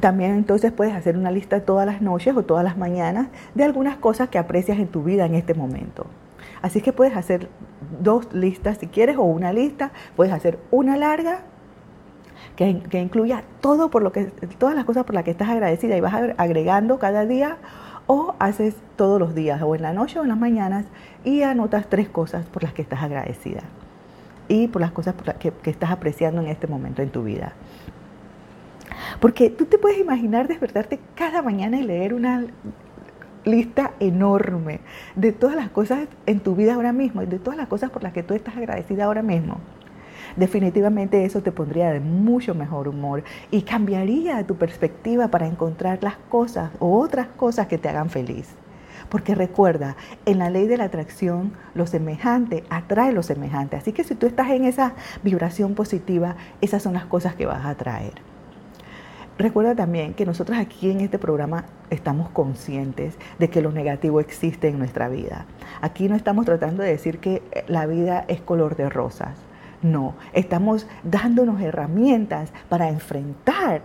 También 0.00 0.32
entonces 0.32 0.72
puedes 0.72 0.94
hacer 0.94 1.16
una 1.16 1.30
lista 1.30 1.60
todas 1.60 1.86
las 1.86 2.02
noches 2.02 2.36
o 2.36 2.42
todas 2.42 2.64
las 2.64 2.76
mañanas 2.76 3.28
de 3.54 3.64
algunas 3.64 3.96
cosas 3.96 4.28
que 4.28 4.38
aprecias 4.38 4.78
en 4.78 4.88
tu 4.88 5.02
vida 5.02 5.24
en 5.24 5.34
este 5.34 5.54
momento. 5.54 6.06
Así 6.60 6.82
que 6.82 6.92
puedes 6.92 7.16
hacer 7.16 7.48
dos 8.02 8.32
listas 8.32 8.78
si 8.78 8.88
quieres 8.88 9.16
o 9.16 9.22
una 9.22 9.52
lista. 9.52 9.92
Puedes 10.14 10.32
hacer 10.34 10.58
una 10.70 10.96
larga 10.96 11.40
que, 12.56 12.68
incluya 12.98 13.44
todo 13.60 13.90
por 13.90 14.02
lo 14.02 14.12
que, 14.12 14.24
todas 14.58 14.74
las 14.74 14.84
cosas 14.84 15.04
por 15.04 15.14
las 15.14 15.24
que 15.24 15.30
estás 15.30 15.48
agradecida 15.48 15.96
y 15.96 16.00
vas 16.00 16.14
agregando 16.36 16.98
cada 16.98 17.26
día 17.26 17.58
o 18.06 18.34
haces 18.38 18.76
todos 18.96 19.18
los 19.18 19.34
días 19.34 19.60
o 19.62 19.74
en 19.74 19.82
la 19.82 19.92
noche 19.92 20.18
o 20.18 20.22
en 20.22 20.28
las 20.28 20.38
mañanas 20.38 20.86
y 21.24 21.42
anotas 21.42 21.86
tres 21.88 22.08
cosas 22.08 22.46
por 22.46 22.62
las 22.62 22.72
que 22.72 22.82
estás 22.82 23.02
agradecida 23.02 23.62
y 24.48 24.68
por 24.68 24.80
las 24.80 24.92
cosas 24.92 25.14
que 25.38 25.70
estás 25.70 25.90
apreciando 25.90 26.40
en 26.40 26.48
este 26.48 26.66
momento 26.66 27.02
en 27.02 27.10
tu 27.10 27.24
vida. 27.24 27.52
Porque 29.20 29.50
tú 29.50 29.66
te 29.66 29.78
puedes 29.78 29.98
imaginar 29.98 30.48
despertarte 30.48 31.00
cada 31.14 31.42
mañana 31.42 31.78
y 31.78 31.82
leer 31.82 32.14
una 32.14 32.44
lista 33.44 33.92
enorme 34.00 34.80
de 35.14 35.32
todas 35.32 35.56
las 35.56 35.70
cosas 35.70 36.08
en 36.26 36.40
tu 36.40 36.54
vida 36.54 36.74
ahora 36.74 36.92
mismo 36.92 37.22
y 37.22 37.26
de 37.26 37.38
todas 37.38 37.56
las 37.56 37.68
cosas 37.68 37.90
por 37.90 38.02
las 38.02 38.12
que 38.12 38.22
tú 38.22 38.34
estás 38.34 38.56
agradecida 38.56 39.04
ahora 39.04 39.22
mismo. 39.22 39.58
Definitivamente 40.36 41.24
eso 41.24 41.42
te 41.42 41.50
pondría 41.50 41.90
de 41.90 42.00
mucho 42.00 42.54
mejor 42.54 42.88
humor 42.88 43.24
y 43.50 43.62
cambiaría 43.62 44.46
tu 44.46 44.56
perspectiva 44.56 45.28
para 45.28 45.46
encontrar 45.46 46.02
las 46.02 46.16
cosas 46.28 46.70
o 46.78 46.98
otras 46.98 47.28
cosas 47.28 47.68
que 47.68 47.78
te 47.78 47.88
hagan 47.88 48.10
feliz. 48.10 48.48
Porque 49.08 49.34
recuerda, 49.34 49.96
en 50.26 50.38
la 50.38 50.50
ley 50.50 50.66
de 50.66 50.76
la 50.76 50.84
atracción, 50.84 51.52
lo 51.74 51.86
semejante 51.86 52.64
atrae 52.68 53.12
lo 53.12 53.22
semejante. 53.22 53.76
Así 53.76 53.92
que 53.92 54.04
si 54.04 54.14
tú 54.14 54.26
estás 54.26 54.50
en 54.50 54.64
esa 54.64 54.94
vibración 55.22 55.74
positiva, 55.74 56.36
esas 56.60 56.82
son 56.82 56.94
las 56.94 57.06
cosas 57.06 57.34
que 57.34 57.46
vas 57.46 57.64
a 57.64 57.70
atraer. 57.70 58.14
Recuerda 59.38 59.74
también 59.74 60.14
que 60.14 60.26
nosotros 60.26 60.58
aquí 60.58 60.90
en 60.90 61.00
este 61.00 61.18
programa 61.18 61.66
estamos 61.90 62.30
conscientes 62.30 63.16
de 63.38 63.48
que 63.48 63.60
lo 63.60 63.70
negativo 63.70 64.18
existe 64.18 64.68
en 64.68 64.78
nuestra 64.78 65.08
vida. 65.08 65.44
Aquí 65.82 66.08
no 66.08 66.16
estamos 66.16 66.46
tratando 66.46 66.82
de 66.82 66.88
decir 66.88 67.18
que 67.18 67.42
la 67.68 67.86
vida 67.86 68.24
es 68.28 68.40
color 68.40 68.76
de 68.76 68.88
rosas. 68.88 69.45
No, 69.82 70.14
estamos 70.32 70.86
dándonos 71.04 71.60
herramientas 71.60 72.52
para 72.68 72.88
enfrentar 72.88 73.82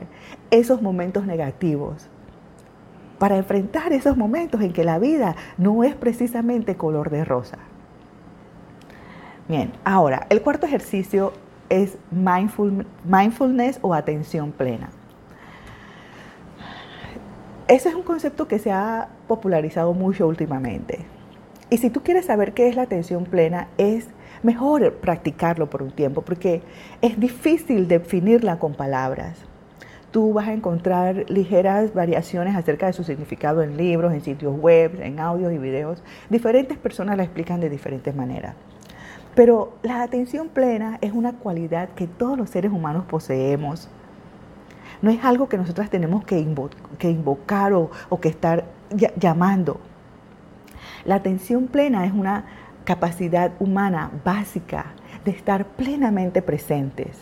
esos 0.49 0.81
momentos 0.81 1.25
negativos, 1.25 2.07
para 3.19 3.37
enfrentar 3.37 3.93
esos 3.93 4.17
momentos 4.17 4.61
en 4.61 4.73
que 4.73 4.83
la 4.83 4.99
vida 4.99 5.35
no 5.57 5.83
es 5.83 5.93
precisamente 5.95 6.75
color 6.75 7.09
de 7.09 7.25
rosa. 7.25 7.57
Bien, 9.47 9.73
ahora, 9.83 10.27
el 10.29 10.41
cuarto 10.41 10.65
ejercicio 10.65 11.33
es 11.69 11.97
mindfulness 12.11 13.79
o 13.81 13.93
atención 13.93 14.51
plena. 14.51 14.89
Ese 17.67 17.89
es 17.89 17.95
un 17.95 18.03
concepto 18.03 18.47
que 18.47 18.59
se 18.59 18.71
ha 18.71 19.09
popularizado 19.27 19.93
mucho 19.93 20.27
últimamente. 20.27 21.05
Y 21.69 21.77
si 21.77 21.89
tú 21.89 22.01
quieres 22.01 22.25
saber 22.25 22.53
qué 22.53 22.67
es 22.67 22.75
la 22.75 22.81
atención 22.81 23.23
plena, 23.23 23.69
es 23.77 24.07
mejor 24.43 24.93
practicarlo 24.95 25.69
por 25.69 25.83
un 25.83 25.91
tiempo, 25.91 26.21
porque 26.21 26.61
es 27.01 27.19
difícil 27.19 27.87
definirla 27.87 28.59
con 28.59 28.73
palabras. 28.73 29.37
Tú 30.11 30.33
vas 30.33 30.49
a 30.49 30.53
encontrar 30.53 31.25
ligeras 31.29 31.93
variaciones 31.93 32.55
acerca 32.55 32.87
de 32.87 32.93
su 32.93 33.03
significado 33.03 33.63
en 33.63 33.77
libros, 33.77 34.13
en 34.13 34.21
sitios 34.21 34.59
web, 34.59 34.99
en 35.01 35.19
audios 35.19 35.53
y 35.53 35.57
videos. 35.57 36.03
Diferentes 36.29 36.77
personas 36.77 37.15
la 37.15 37.23
explican 37.23 37.61
de 37.61 37.69
diferentes 37.69 38.13
maneras. 38.13 38.55
Pero 39.35 39.73
la 39.83 40.03
atención 40.03 40.49
plena 40.49 40.97
es 41.01 41.13
una 41.13 41.33
cualidad 41.33 41.89
que 41.95 42.07
todos 42.07 42.37
los 42.37 42.49
seres 42.49 42.71
humanos 42.71 43.05
poseemos 43.05 43.89
no 45.01 45.09
es 45.09 45.23
algo 45.23 45.49
que 45.49 45.57
nosotras 45.57 45.89
tenemos 45.89 46.23
que, 46.25 46.39
invocar 46.39 47.73
o, 47.73 47.89
que 48.21 48.29
estar 48.29 48.65
llamando. 49.17 49.79
La 51.05 51.15
atención 51.15 51.67
plena 51.67 52.05
es 52.05 52.13
una 52.13 52.45
capacidad 52.83 53.51
humana 53.59 54.11
básica 54.23 54.93
de 55.25 55.31
estar 55.31 55.65
plenamente 55.65 56.41
presentes, 56.41 57.17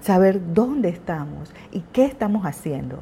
saber 0.00 0.40
dónde 0.54 0.88
estamos 0.88 1.52
y 1.72 1.80
qué 1.92 2.04
estamos 2.04 2.46
haciendo. 2.46 2.98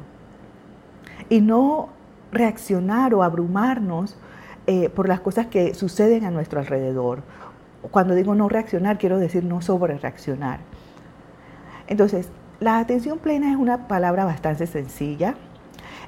Y 1.29 1.41
no 1.41 1.89
reaccionar 2.31 3.13
o 3.13 3.23
abrumarnos 3.23 4.17
eh, 4.67 4.89
por 4.89 5.07
las 5.07 5.19
cosas 5.21 5.47
que 5.47 5.73
suceden 5.73 6.25
a 6.25 6.31
nuestro 6.31 6.59
alrededor. 6.59 7.23
Cuando 7.91 8.15
digo 8.15 8.35
no 8.35 8.49
reaccionar, 8.49 8.97
quiero 8.97 9.17
decir 9.17 9.43
no 9.43 9.61
sobre 9.61 9.97
reaccionar. 9.97 10.59
Entonces, 11.87 12.29
la 12.59 12.79
atención 12.79 13.19
plena 13.19 13.51
es 13.51 13.57
una 13.57 13.87
palabra 13.87 14.25
bastante 14.25 14.65
sencilla. 14.65 15.35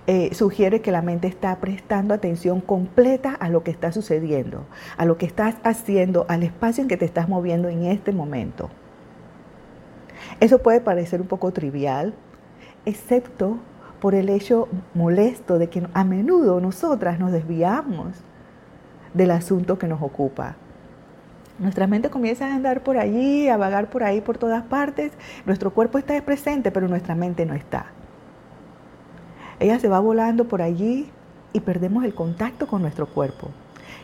Eh, 0.08 0.34
sugiere 0.34 0.82
que 0.82 0.92
la 0.92 1.02
mente 1.02 1.28
está 1.28 1.56
prestando 1.58 2.14
atención 2.14 2.62
completa 2.62 3.34
a 3.34 3.50
lo 3.50 3.64
que 3.64 3.72
está 3.72 3.92
sucediendo, 3.92 4.66
a 4.96 5.06
lo 5.06 5.18
que 5.18 5.26
estás 5.26 5.56
haciendo, 5.64 6.26
al 6.30 6.44
espacio 6.44 6.82
en 6.82 6.88
que 6.88 6.96
te 6.96 7.06
estás 7.06 7.28
moviendo 7.28 7.68
en 7.68 7.84
este 7.84 8.14
momento. 8.14 8.70
Eso 10.40 10.60
puede 10.60 10.80
parecer 10.80 11.20
un 11.20 11.28
poco 11.28 11.52
trivial, 11.52 12.14
excepto 12.86 13.58
por 14.00 14.16
el 14.16 14.30
hecho 14.30 14.70
molesto 14.94 15.60
de 15.60 15.70
que 15.70 15.86
a 15.94 16.04
menudo 16.06 16.62
nosotras 16.62 17.20
nos 17.20 17.32
desviamos 17.34 18.16
del 19.14 19.32
asunto 19.32 19.78
que 19.78 19.88
nos 19.88 20.02
ocupa 20.02 20.56
nuestra 21.60 21.88
mente 21.88 22.10
comienza 22.10 22.48
a 22.48 22.56
andar 22.56 22.84
por 22.84 22.98
allí, 22.98 23.50
a 23.50 23.58
vagar 23.58 23.90
por 23.90 24.04
ahí, 24.04 24.22
por 24.22 24.38
todas 24.38 24.64
partes. 24.64 25.12
Nuestro 25.46 25.74
cuerpo 25.74 25.98
está 25.98 26.20
presente, 26.22 26.72
pero 26.72 26.88
nuestra 26.88 27.16
mente 27.16 27.46
no 27.46 27.56
está. 27.56 27.88
Ella 29.60 29.80
se 29.80 29.90
va 29.90 30.00
volando 30.00 30.46
por 30.46 30.62
allí 30.62 31.10
y 31.54 31.60
perdemos 31.60 32.04
el 32.04 32.14
contacto 32.14 32.68
con 32.68 32.82
nuestro 32.82 33.08
cuerpo. 33.08 33.50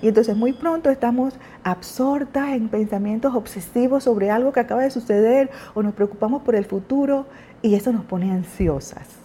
Y 0.02 0.08
entonces 0.08 0.36
muy 0.36 0.54
pronto 0.54 0.90
estamos 0.90 1.34
absortas 1.64 2.50
en 2.50 2.68
pensamientos 2.68 3.34
obsesivos 3.36 4.04
sobre 4.04 4.32
algo 4.32 4.52
que 4.52 4.60
acaba 4.60 4.84
de 4.84 4.92
suceder 4.92 5.50
o 5.74 5.84
nos 5.84 5.94
preocupamos 5.94 6.42
por 6.42 6.56
el 6.56 6.66
futuro 6.66 7.26
y 7.62 7.76
eso 7.76 7.94
nos 7.94 8.04
pone 8.04 8.32
ansiosas. 8.32 9.23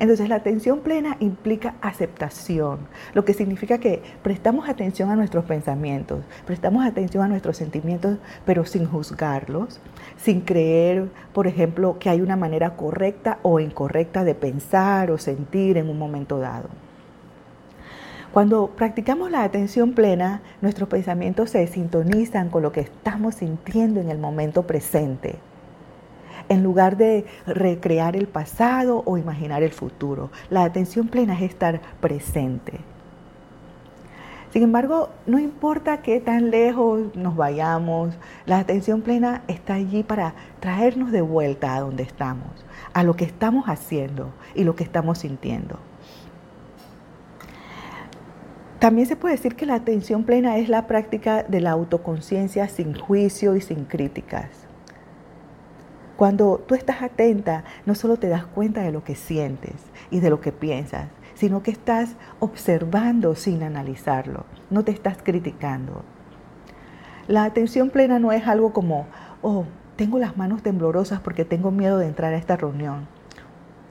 Entonces 0.00 0.30
la 0.30 0.36
atención 0.36 0.80
plena 0.80 1.18
implica 1.20 1.74
aceptación, 1.82 2.78
lo 3.12 3.26
que 3.26 3.34
significa 3.34 3.76
que 3.76 4.02
prestamos 4.22 4.66
atención 4.66 5.10
a 5.10 5.14
nuestros 5.14 5.44
pensamientos, 5.44 6.24
prestamos 6.46 6.86
atención 6.86 7.22
a 7.22 7.28
nuestros 7.28 7.58
sentimientos, 7.58 8.16
pero 8.46 8.64
sin 8.64 8.86
juzgarlos, 8.86 9.78
sin 10.16 10.40
creer, 10.40 11.10
por 11.34 11.46
ejemplo, 11.46 11.98
que 11.98 12.08
hay 12.08 12.22
una 12.22 12.36
manera 12.36 12.76
correcta 12.76 13.40
o 13.42 13.60
incorrecta 13.60 14.24
de 14.24 14.34
pensar 14.34 15.10
o 15.10 15.18
sentir 15.18 15.76
en 15.76 15.90
un 15.90 15.98
momento 15.98 16.38
dado. 16.38 16.70
Cuando 18.32 18.68
practicamos 18.68 19.30
la 19.30 19.42
atención 19.42 19.92
plena, 19.92 20.40
nuestros 20.62 20.88
pensamientos 20.88 21.50
se 21.50 21.66
sintonizan 21.66 22.48
con 22.48 22.62
lo 22.62 22.72
que 22.72 22.80
estamos 22.80 23.34
sintiendo 23.34 24.00
en 24.00 24.08
el 24.08 24.18
momento 24.18 24.62
presente 24.62 25.40
en 26.50 26.62
lugar 26.62 26.98
de 26.98 27.24
recrear 27.46 28.16
el 28.16 28.26
pasado 28.26 29.02
o 29.06 29.16
imaginar 29.16 29.62
el 29.62 29.70
futuro. 29.70 30.30
La 30.50 30.64
atención 30.64 31.08
plena 31.08 31.34
es 31.34 31.42
estar 31.42 31.80
presente. 32.00 32.80
Sin 34.52 34.64
embargo, 34.64 35.10
no 35.26 35.38
importa 35.38 36.02
qué 36.02 36.20
tan 36.20 36.50
lejos 36.50 37.14
nos 37.14 37.36
vayamos, 37.36 38.14
la 38.46 38.58
atención 38.58 39.00
plena 39.00 39.42
está 39.46 39.74
allí 39.74 40.02
para 40.02 40.34
traernos 40.58 41.12
de 41.12 41.22
vuelta 41.22 41.76
a 41.76 41.80
donde 41.80 42.02
estamos, 42.02 42.50
a 42.92 43.04
lo 43.04 43.14
que 43.14 43.24
estamos 43.24 43.66
haciendo 43.66 44.32
y 44.56 44.64
lo 44.64 44.74
que 44.74 44.82
estamos 44.82 45.18
sintiendo. 45.18 45.78
También 48.80 49.06
se 49.06 49.14
puede 49.14 49.36
decir 49.36 49.54
que 49.54 49.66
la 49.66 49.74
atención 49.74 50.24
plena 50.24 50.56
es 50.56 50.68
la 50.68 50.88
práctica 50.88 51.44
de 51.44 51.60
la 51.60 51.70
autoconciencia 51.70 52.66
sin 52.66 52.98
juicio 52.98 53.54
y 53.54 53.60
sin 53.60 53.84
críticas. 53.84 54.59
Cuando 56.20 56.58
tú 56.58 56.74
estás 56.74 57.00
atenta, 57.00 57.64
no 57.86 57.94
solo 57.94 58.18
te 58.18 58.28
das 58.28 58.44
cuenta 58.44 58.82
de 58.82 58.92
lo 58.92 59.02
que 59.02 59.14
sientes 59.14 59.72
y 60.10 60.20
de 60.20 60.28
lo 60.28 60.42
que 60.42 60.52
piensas, 60.52 61.08
sino 61.32 61.62
que 61.62 61.70
estás 61.70 62.14
observando 62.40 63.34
sin 63.34 63.62
analizarlo, 63.62 64.44
no 64.68 64.84
te 64.84 64.92
estás 64.92 65.16
criticando. 65.22 66.04
La 67.26 67.44
atención 67.44 67.88
plena 67.88 68.18
no 68.18 68.32
es 68.32 68.46
algo 68.46 68.74
como, 68.74 69.06
oh, 69.40 69.64
tengo 69.96 70.18
las 70.18 70.36
manos 70.36 70.62
temblorosas 70.62 71.20
porque 71.20 71.46
tengo 71.46 71.70
miedo 71.70 71.96
de 71.96 72.08
entrar 72.08 72.34
a 72.34 72.36
esta 72.36 72.58
reunión. 72.58 73.08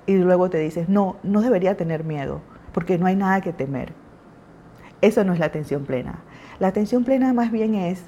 Y 0.05 0.13
luego 0.17 0.51
te 0.51 0.59
dices, 0.59 0.87
no, 0.87 1.15
no 1.23 1.41
debería 1.41 1.77
tener 1.77 2.03
miedo 2.03 2.41
porque 2.73 2.99
no 2.99 3.07
hay 3.07 3.15
nada 3.15 3.41
que 3.41 3.53
temer. 3.53 3.93
Eso 5.01 5.23
no 5.23 5.33
es 5.33 5.39
la 5.39 5.47
atención 5.47 5.83
plena. 5.83 6.19
La 6.59 6.67
atención 6.67 7.05
plena 7.05 7.33
más 7.33 7.51
bien 7.51 7.73
es, 7.73 8.03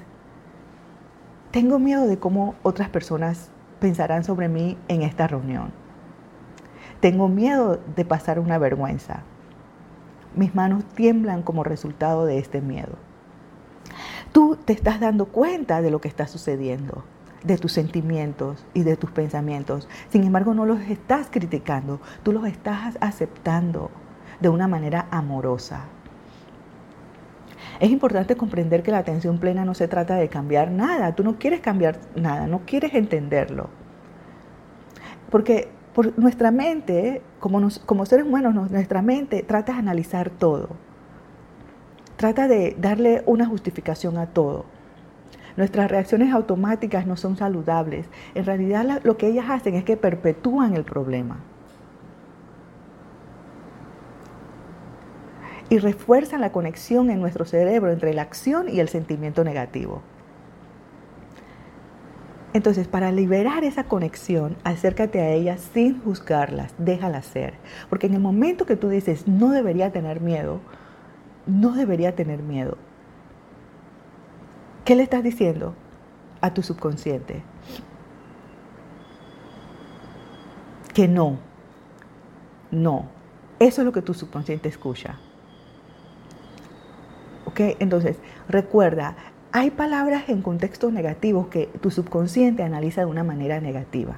tengo 1.50 1.80
miedo 1.80 2.06
de 2.06 2.20
cómo 2.20 2.54
otras 2.62 2.88
personas 2.88 3.51
pensarán 3.82 4.22
sobre 4.22 4.48
mí 4.48 4.78
en 4.86 5.02
esta 5.02 5.26
reunión. 5.26 5.72
Tengo 7.00 7.26
miedo 7.26 7.80
de 7.96 8.04
pasar 8.04 8.38
una 8.38 8.56
vergüenza. 8.56 9.24
Mis 10.36 10.54
manos 10.54 10.84
tiemblan 10.94 11.42
como 11.42 11.64
resultado 11.64 12.24
de 12.24 12.38
este 12.38 12.60
miedo. 12.60 12.92
Tú 14.30 14.56
te 14.56 14.72
estás 14.72 15.00
dando 15.00 15.26
cuenta 15.26 15.82
de 15.82 15.90
lo 15.90 16.00
que 16.00 16.06
está 16.06 16.28
sucediendo, 16.28 17.02
de 17.42 17.58
tus 17.58 17.72
sentimientos 17.72 18.64
y 18.72 18.84
de 18.84 18.96
tus 18.96 19.10
pensamientos. 19.10 19.88
Sin 20.10 20.22
embargo, 20.22 20.54
no 20.54 20.64
los 20.64 20.80
estás 20.82 21.26
criticando, 21.28 22.00
tú 22.22 22.30
los 22.30 22.46
estás 22.46 22.96
aceptando 23.00 23.90
de 24.38 24.48
una 24.48 24.68
manera 24.68 25.08
amorosa. 25.10 25.86
Es 27.80 27.90
importante 27.90 28.36
comprender 28.36 28.82
que 28.82 28.90
la 28.90 28.98
atención 28.98 29.38
plena 29.38 29.64
no 29.64 29.74
se 29.74 29.88
trata 29.88 30.16
de 30.16 30.28
cambiar 30.28 30.70
nada. 30.70 31.14
Tú 31.14 31.24
no 31.24 31.38
quieres 31.38 31.60
cambiar 31.60 31.98
nada, 32.14 32.46
no 32.46 32.60
quieres 32.66 32.94
entenderlo. 32.94 33.70
Porque 35.30 35.68
por 35.94 36.18
nuestra 36.18 36.50
mente, 36.50 37.22
como, 37.40 37.68
como 37.86 38.06
seres 38.06 38.26
humanos, 38.26 38.70
nuestra 38.70 39.02
mente 39.02 39.42
trata 39.42 39.72
de 39.72 39.78
analizar 39.78 40.30
todo. 40.30 40.70
Trata 42.16 42.48
de 42.48 42.76
darle 42.78 43.22
una 43.26 43.46
justificación 43.46 44.16
a 44.18 44.26
todo. 44.26 44.64
Nuestras 45.56 45.90
reacciones 45.90 46.32
automáticas 46.32 47.06
no 47.06 47.16
son 47.16 47.36
saludables. 47.36 48.06
En 48.34 48.46
realidad 48.46 49.00
lo 49.02 49.16
que 49.16 49.26
ellas 49.26 49.46
hacen 49.48 49.74
es 49.74 49.84
que 49.84 49.96
perpetúan 49.96 50.74
el 50.74 50.84
problema. 50.84 51.40
Y 55.72 55.78
refuerzan 55.78 56.42
la 56.42 56.52
conexión 56.52 57.08
en 57.08 57.18
nuestro 57.18 57.46
cerebro 57.46 57.90
entre 57.90 58.12
la 58.12 58.20
acción 58.20 58.68
y 58.68 58.80
el 58.80 58.90
sentimiento 58.90 59.42
negativo. 59.42 60.02
Entonces, 62.52 62.88
para 62.88 63.10
liberar 63.10 63.64
esa 63.64 63.84
conexión, 63.84 64.54
acércate 64.64 65.22
a 65.22 65.30
ella 65.30 65.56
sin 65.56 66.02
juzgarlas, 66.02 66.74
déjala 66.76 67.22
ser. 67.22 67.54
Porque 67.88 68.06
en 68.06 68.12
el 68.12 68.20
momento 68.20 68.66
que 68.66 68.76
tú 68.76 68.90
dices, 68.90 69.26
no 69.26 69.48
debería 69.48 69.90
tener 69.92 70.20
miedo, 70.20 70.60
no 71.46 71.72
debería 71.72 72.14
tener 72.14 72.42
miedo. 72.42 72.76
¿Qué 74.84 74.94
le 74.94 75.04
estás 75.04 75.22
diciendo 75.22 75.74
a 76.42 76.52
tu 76.52 76.62
subconsciente? 76.62 77.42
Que 80.92 81.08
no, 81.08 81.38
no. 82.70 83.06
Eso 83.58 83.80
es 83.80 83.86
lo 83.86 83.92
que 83.92 84.02
tu 84.02 84.12
subconsciente 84.12 84.68
escucha. 84.68 85.18
Entonces, 87.58 88.16
recuerda, 88.48 89.16
hay 89.52 89.70
palabras 89.70 90.28
en 90.28 90.42
contextos 90.42 90.92
negativos 90.92 91.48
que 91.48 91.66
tu 91.80 91.90
subconsciente 91.90 92.62
analiza 92.62 93.02
de 93.02 93.06
una 93.06 93.22
manera 93.22 93.60
negativa. 93.60 94.16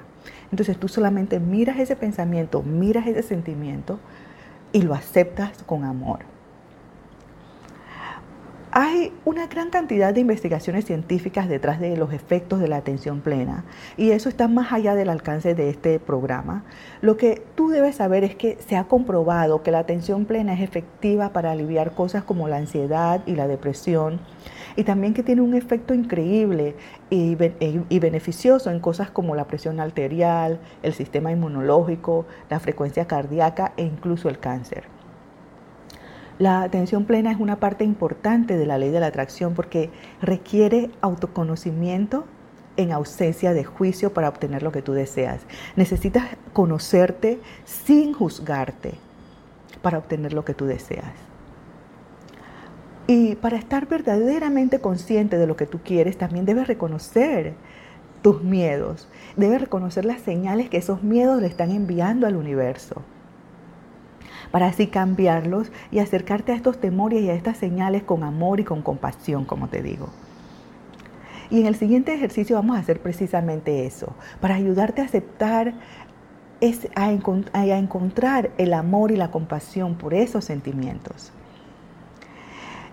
Entonces 0.51 0.77
tú 0.77 0.87
solamente 0.87 1.39
miras 1.39 1.77
ese 1.77 1.95
pensamiento, 1.95 2.63
miras 2.63 3.07
ese 3.07 3.21
sentimiento 3.21 3.99
y 4.71 4.81
lo 4.81 4.93
aceptas 4.93 5.63
con 5.63 5.83
amor. 5.83 6.19
Hay 8.77 9.13
una 9.23 9.47
gran 9.47 9.69
cantidad 9.69 10.13
de 10.13 10.19
investigaciones 10.19 10.83
científicas 10.83 11.47
detrás 11.47 11.79
de 11.79 11.95
los 11.95 12.11
efectos 12.11 12.59
de 12.59 12.67
la 12.67 12.75
atención 12.75 13.21
plena 13.21 13.63
y 13.95 14.11
eso 14.11 14.27
está 14.27 14.49
más 14.49 14.73
allá 14.73 14.95
del 14.95 15.07
alcance 15.07 15.55
de 15.55 15.69
este 15.69 15.97
programa. 15.97 16.65
Lo 16.99 17.15
que 17.15 17.41
tú 17.55 17.69
debes 17.69 17.95
saber 17.95 18.25
es 18.25 18.35
que 18.35 18.57
se 18.67 18.75
ha 18.75 18.83
comprobado 18.83 19.63
que 19.63 19.71
la 19.71 19.79
atención 19.79 20.25
plena 20.25 20.53
es 20.55 20.59
efectiva 20.59 21.29
para 21.29 21.53
aliviar 21.53 21.93
cosas 21.93 22.25
como 22.25 22.49
la 22.49 22.57
ansiedad 22.57 23.21
y 23.25 23.35
la 23.35 23.47
depresión 23.47 24.19
y 24.75 24.83
también 24.83 25.13
que 25.13 25.23
tiene 25.23 25.41
un 25.41 25.53
efecto 25.53 25.93
increíble 25.93 26.75
y, 27.09 27.35
beneficioso 27.35 28.71
en 28.71 28.81
cosas 28.81 29.09
como 29.09 29.35
la 29.35 29.47
presión 29.47 29.79
arterial, 29.79 30.59
el 30.83 30.91
sistema 30.91 31.31
inmunológico, 31.31 32.25
la 32.49 32.59
frecuencia 32.59 33.07
cardíaca 33.07 33.71
e 33.77 33.83
incluso 33.83 34.27
el 34.27 34.37
cáncer. 34.37 34.94
La 36.37 36.63
atención 36.63 37.05
plena 37.05 37.31
es 37.31 37.39
una 37.39 37.61
parte 37.61 37.85
importante 37.85 38.57
de 38.57 38.65
la 38.65 38.77
ley 38.77 38.91
de 38.91 38.99
la 38.99 39.07
atracción 39.07 39.53
porque 39.53 39.89
requiere 40.21 40.91
autoconocimiento 40.99 42.25
en 42.75 42.91
ausencia 42.91 43.53
de 43.53 43.63
juicio 43.63 44.13
para 44.13 44.27
obtener 44.27 44.61
lo 44.61 44.73
que 44.73 44.81
tú 44.81 44.91
deseas. 44.91 45.39
Necesitas 45.77 46.25
conocerte 46.51 47.39
sin 47.63 48.11
juzgarte 48.11 48.95
para 49.81 49.97
obtener 49.97 50.33
lo 50.33 50.43
que 50.43 50.53
tú 50.53 50.65
deseas. 50.65 51.13
Y 53.07 53.35
para 53.35 53.55
estar 53.55 53.87
verdaderamente 53.87 54.81
consciente 54.81 55.37
de 55.37 55.47
lo 55.47 55.55
que 55.55 55.67
tú 55.67 55.79
quieres, 55.85 56.17
también 56.17 56.43
debes 56.43 56.67
reconocer 56.67 57.53
tus 58.21 58.43
miedos. 58.43 59.07
Debes 59.37 59.61
reconocer 59.61 60.03
las 60.03 60.19
señales 60.19 60.69
que 60.69 60.77
esos 60.77 61.01
miedos 61.01 61.39
le 61.39 61.47
están 61.47 61.71
enviando 61.71 62.27
al 62.27 62.35
universo 62.35 63.03
para 64.55 64.67
así 64.67 64.87
cambiarlos 64.87 65.69
y 65.91 65.99
acercarte 65.99 66.53
a 66.53 66.55
estos 66.55 66.79
temores 66.79 67.21
y 67.21 67.29
a 67.29 67.33
estas 67.33 67.57
señales 67.57 68.03
con 68.03 68.23
amor 68.23 68.61
y 68.61 68.63
con 68.63 68.83
compasión, 68.83 69.43
como 69.43 69.67
te 69.67 69.83
digo. 69.83 70.07
Y 71.49 71.59
en 71.59 71.65
el 71.65 71.75
siguiente 71.75 72.13
ejercicio 72.13 72.55
vamos 72.55 72.77
a 72.77 72.79
hacer 72.79 73.01
precisamente 73.01 73.85
eso, 73.85 74.15
para 74.39 74.55
ayudarte 74.55 75.01
a 75.01 75.05
aceptar, 75.05 75.73
es 76.61 76.87
a, 76.95 77.11
encontrar 77.11 78.51
el 78.57 78.73
amor 78.73 79.11
y 79.11 79.17
la 79.17 79.29
compasión 79.29 79.95
por 79.95 80.13
esos 80.13 80.45
sentimientos. 80.45 81.33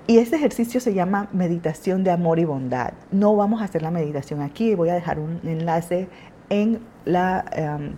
Y 0.09 0.19
ese 0.19 0.35
ejercicio 0.35 0.81
se 0.81 0.95
llama 0.95 1.29
meditación 1.33 2.03
de 2.03 2.11
amor 2.11 2.41
y 2.41 2.45
bondad. 2.45 2.93
No 3.13 3.37
vamos 3.37 3.63
a 3.63 3.67
hacer 3.67 3.83
la 3.83 3.93
meditación 3.93 4.43
aquí, 4.43 4.75
voy 4.75 4.89
a 4.89 4.95
dejar 4.95 5.21
un 5.21 5.39
enlace 5.45 6.09
en 6.51 6.81
la 7.05 7.45
em, 7.53 7.93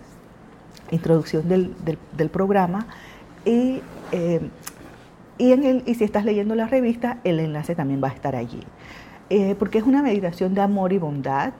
introducción 0.91 1.49
del 1.49 2.29
programa 2.29 2.85
y, 3.45 3.81
eh, 4.11 4.41
y, 5.37 5.51
en 5.51 5.63
el, 5.63 5.83
y 5.85 5.95
si 5.95 6.03
estás 6.03 6.25
leyendo 6.25 6.55
la 6.55 6.67
revista, 6.67 7.19
el 7.23 7.39
enlace 7.39 7.75
también 7.75 8.03
va 8.03 8.09
a 8.09 8.11
estar 8.11 8.35
allí. 8.35 8.61
Eh, 9.29 9.55
porque 9.57 9.77
es 9.77 9.83
una 9.83 10.03
meditación 10.03 10.53
de 10.53 10.61
amor 10.61 10.93
y 10.93 10.97
bondad, 10.97 11.53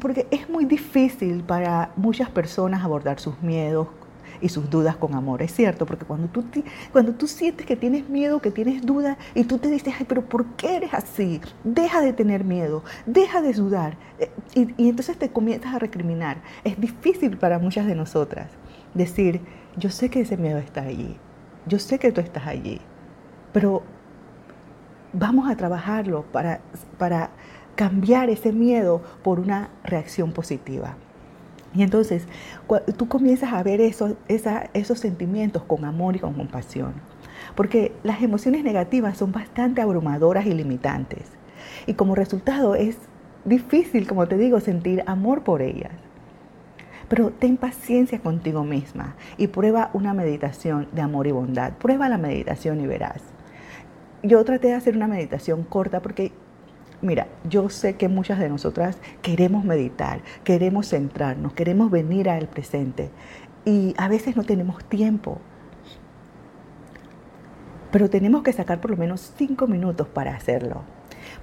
porque 0.00 0.26
es 0.30 0.48
muy 0.48 0.64
difícil 0.64 1.42
para 1.42 1.90
muchas 1.96 2.30
personas 2.30 2.82
abordar 2.82 3.20
sus 3.20 3.40
miedos 3.42 3.88
y 4.40 4.48
sus 4.48 4.68
dudas 4.68 4.96
con 4.96 5.14
amor, 5.14 5.42
es 5.42 5.54
cierto, 5.54 5.86
porque 5.86 6.04
cuando 6.04 6.28
tú, 6.28 6.44
cuando 6.92 7.12
tú 7.12 7.26
sientes 7.26 7.66
que 7.66 7.76
tienes 7.76 8.08
miedo, 8.08 8.40
que 8.40 8.50
tienes 8.50 8.84
dudas, 8.84 9.16
y 9.34 9.44
tú 9.44 9.58
te 9.58 9.68
dices, 9.70 9.94
ay, 9.98 10.06
pero 10.08 10.22
¿por 10.22 10.44
qué 10.56 10.76
eres 10.76 10.92
así? 10.92 11.40
Deja 11.62 12.00
de 12.00 12.12
tener 12.12 12.44
miedo, 12.44 12.82
deja 13.06 13.40
de 13.40 13.52
dudar, 13.52 13.96
eh, 14.18 14.30
y 14.54 14.88
entonces 14.88 15.16
te 15.18 15.30
comienzas 15.30 15.74
a 15.74 15.78
recriminar. 15.78 16.38
Es 16.64 16.78
difícil 16.80 17.36
para 17.36 17.58
muchas 17.58 17.86
de 17.86 17.94
nosotras 17.94 18.48
decir, 18.94 19.40
yo 19.76 19.90
sé 19.90 20.08
que 20.08 20.20
ese 20.20 20.36
miedo 20.36 20.58
está 20.58 20.82
allí, 20.82 21.16
yo 21.66 21.78
sé 21.78 21.98
que 21.98 22.12
tú 22.12 22.20
estás 22.20 22.46
allí, 22.46 22.80
pero 23.52 23.82
vamos 25.12 25.48
a 25.50 25.56
trabajarlo 25.56 26.24
para, 26.32 26.60
para 26.98 27.30
cambiar 27.74 28.30
ese 28.30 28.52
miedo 28.52 29.02
por 29.22 29.40
una 29.40 29.70
reacción 29.84 30.32
positiva. 30.32 30.96
Y 31.74 31.82
entonces 31.82 32.26
tú 32.96 33.08
comienzas 33.08 33.52
a 33.52 33.62
ver 33.62 33.80
esos, 33.80 34.14
esos 34.28 34.98
sentimientos 34.98 35.64
con 35.64 35.84
amor 35.84 36.14
y 36.14 36.20
con 36.20 36.34
compasión. 36.34 36.94
Porque 37.56 37.92
las 38.02 38.22
emociones 38.22 38.62
negativas 38.62 39.18
son 39.18 39.32
bastante 39.32 39.80
abrumadoras 39.80 40.46
y 40.46 40.54
limitantes. 40.54 41.24
Y 41.86 41.94
como 41.94 42.14
resultado 42.14 42.74
es 42.74 42.96
difícil, 43.44 44.06
como 44.06 44.26
te 44.28 44.36
digo, 44.36 44.60
sentir 44.60 45.02
amor 45.06 45.42
por 45.42 45.62
ellas. 45.62 45.92
Pero 47.08 47.30
ten 47.30 47.56
paciencia 47.56 48.18
contigo 48.20 48.64
misma 48.64 49.14
y 49.36 49.48
prueba 49.48 49.90
una 49.92 50.14
meditación 50.14 50.88
de 50.92 51.02
amor 51.02 51.26
y 51.26 51.32
bondad. 51.32 51.72
Prueba 51.74 52.08
la 52.08 52.18
meditación 52.18 52.80
y 52.80 52.86
verás. 52.86 53.22
Yo 54.22 54.42
traté 54.44 54.68
de 54.68 54.74
hacer 54.74 54.96
una 54.96 55.06
meditación 55.06 55.64
corta 55.64 56.00
porque, 56.00 56.32
mira, 57.02 57.26
yo 57.48 57.68
sé 57.68 57.96
que 57.96 58.08
muchas 58.08 58.38
de 58.38 58.48
nosotras 58.48 58.98
queremos 59.20 59.64
meditar, 59.64 60.20
queremos 60.44 60.88
centrarnos, 60.88 61.52
queremos 61.52 61.90
venir 61.90 62.30
al 62.30 62.48
presente 62.48 63.10
y 63.64 63.94
a 63.98 64.08
veces 64.08 64.36
no 64.36 64.44
tenemos 64.44 64.84
tiempo. 64.84 65.38
Pero 67.90 68.10
tenemos 68.10 68.42
que 68.42 68.52
sacar 68.52 68.80
por 68.80 68.90
lo 68.90 68.96
menos 68.96 69.34
cinco 69.36 69.66
minutos 69.66 70.08
para 70.08 70.34
hacerlo. 70.34 70.82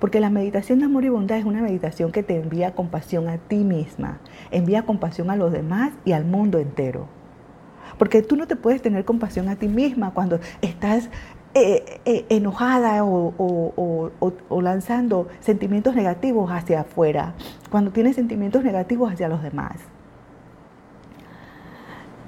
Porque 0.02 0.20
la 0.20 0.32
meditación 0.32 0.80
de 0.80 0.86
amor 0.86 1.06
y 1.06 1.10
bondad 1.10 1.38
es 1.38 1.46
una 1.46 1.62
meditación 1.62 2.12
que 2.12 2.24
te 2.24 2.36
envía 2.36 2.74
compasión 2.74 3.30
a 3.30 3.38
ti 3.38 3.58
misma, 3.58 4.18
envía 4.50 4.82
compasión 4.82 5.30
a 5.30 5.36
los 5.36 5.52
demás 5.52 5.94
y 6.06 6.14
al 6.14 6.26
mundo 6.26 6.58
entero. 6.58 7.06
Porque 8.00 8.24
tú 8.24 8.36
no 8.36 8.48
te 8.48 8.56
puedes 8.56 8.82
tener 8.82 9.06
compasión 9.06 9.48
a 9.48 9.58
ti 9.58 9.68
misma 9.68 10.10
cuando 10.10 10.40
estás 10.64 11.12
eh, 11.54 12.02
eh, 12.06 12.26
enojada 12.30 13.04
o, 13.04 14.12
lanzando 14.50 15.28
sentimientos 15.40 15.94
negativos 15.94 16.50
hacia 16.52 16.82
afuera, 16.82 17.36
cuando 17.70 17.92
tienes 17.92 18.16
sentimientos 18.16 18.64
negativos 18.64 19.14
hacia 19.14 19.30
los 19.30 19.44
demás. 19.44 19.76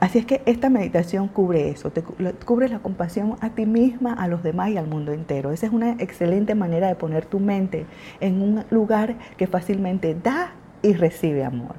Así 0.03 0.19
es 0.19 0.25
que 0.25 0.41
esta 0.45 0.69
meditación 0.69 1.29
cubre 1.29 1.69
eso, 1.69 1.89
te, 1.89 2.03
cubre 2.03 2.67
la 2.67 2.79
compasión 2.79 3.37
a 3.39 3.51
ti 3.51 3.65
misma, 3.65 4.11
a 4.11 4.27
los 4.27 4.43
demás 4.43 4.69
y 4.69 4.75
al 4.75 4.85
mundo 4.85 5.13
entero. 5.13 5.53
Esa 5.53 5.67
es 5.67 5.71
una 5.71 5.91
excelente 5.91 6.55
manera 6.55 6.89
de 6.89 6.95
poner 6.95 7.25
tu 7.25 7.39
mente 7.39 7.85
en 8.19 8.41
un 8.41 8.65
lugar 8.69 9.15
que 9.37 9.47
fácilmente 9.47 10.13
da 10.13 10.55
y 10.81 10.91
recibe 10.91 11.45
amor. 11.45 11.75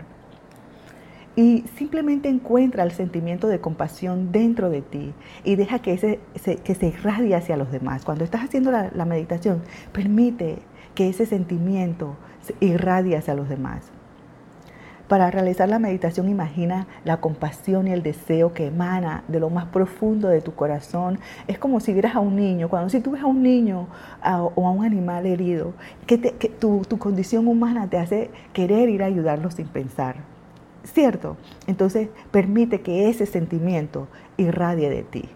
Y 1.37 1.67
simplemente 1.77 2.31
encuentra 2.31 2.83
el 2.85 2.93
sentimiento 2.93 3.47
de 3.47 3.61
compasión 3.61 4.33
dentro 4.33 4.71
de 4.71 4.81
ti 4.81 5.13
y 5.45 5.57
deja 5.57 5.81
que, 5.81 5.93
ese, 5.93 6.19
se, 6.37 6.57
que 6.57 6.75
se 6.75 6.87
irradie 6.87 7.35
hacia 7.35 7.59
los 7.59 7.71
demás. 7.71 8.07
Cuando 8.07 8.25
estás 8.25 8.43
haciendo 8.43 8.71
la, 8.71 8.91
la 8.95 9.05
meditación, 9.05 9.61
permite 9.93 10.61
que 10.95 11.11
ese 11.11 11.27
sentimiento 11.27 12.17
se 12.41 12.55
irradie 12.65 13.19
hacia 13.19 13.35
los 13.35 13.51
demás. 13.51 13.93
Para 15.09 15.31
realizar 15.31 15.69
la 15.69 15.79
meditación 15.79 16.31
imagina 16.31 16.87
la 17.05 17.19
compasión 17.19 17.87
y 17.87 17.93
el 17.93 18.03
deseo 18.03 18.55
que 18.55 18.69
emana 18.69 19.23
de 19.29 19.39
lo 19.39 19.51
más 19.51 19.67
profundo 19.67 20.29
de 20.29 20.41
tu 20.41 20.55
corazón. 20.55 21.19
Es 21.47 21.59
como 21.59 21.81
si 21.81 21.93
vieras 21.93 22.17
a 22.17 22.21
un 22.21 22.37
niño, 22.37 22.71
cuando 22.71 22.89
si 22.89 23.01
tú 23.01 23.11
ves 23.11 23.23
a 23.23 23.27
un 23.27 23.43
niño 23.43 23.87
o 24.23 24.67
a 24.67 24.71
un 24.71 24.85
animal 24.85 25.27
herido, 25.27 25.75
que, 26.07 26.17
tu, 26.59 26.83
tu 26.89 26.99
condición 26.99 27.47
humana 27.49 27.89
te 27.91 27.99
hace 27.99 28.31
querer 28.55 28.89
ir 28.89 29.03
a 29.03 29.07
ayudarlo 29.07 29.51
sin 29.51 29.67
pensar. 29.67 30.17
¿Cierto? 30.85 31.37
Entonces 31.67 32.09
permite 32.31 32.81
que 32.81 33.11
ese 33.11 33.27
sentimiento 33.27 34.09
irradie 34.39 34.89
de 34.89 35.03
ti. 35.03 35.29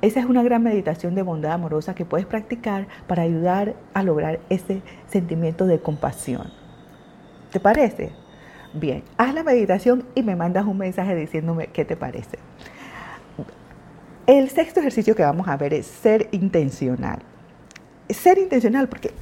Esa 0.00 0.20
es 0.20 0.26
una 0.26 0.42
gran 0.42 0.62
meditación 0.62 1.14
de 1.14 1.22
bondad 1.22 1.52
amorosa 1.52 1.94
que 1.94 2.06
puedes 2.06 2.26
practicar 2.26 2.88
para 3.06 3.22
ayudar 3.22 3.74
a 3.92 4.02
lograr 4.02 4.40
ese 4.48 4.80
sentimiento 5.06 5.66
de 5.66 5.80
compasión. 5.80 6.59
¿Te 7.50 7.60
parece? 7.60 8.12
Bien, 8.72 9.02
haz 9.16 9.34
la 9.34 9.42
meditación 9.42 10.04
y 10.14 10.22
me 10.22 10.36
mandas 10.36 10.64
un 10.64 10.78
mensaje 10.78 11.16
diciéndome 11.16 11.66
qué 11.68 11.84
te 11.84 11.96
parece. 11.96 12.38
El 14.26 14.48
sexto 14.48 14.78
ejercicio 14.78 15.16
que 15.16 15.24
vamos 15.24 15.48
a 15.48 15.56
ver 15.56 15.74
es 15.74 15.86
ser 15.86 16.28
intencional. 16.30 17.18
Ser 18.08 18.38
intencional 18.38 18.88
porque 18.88 19.12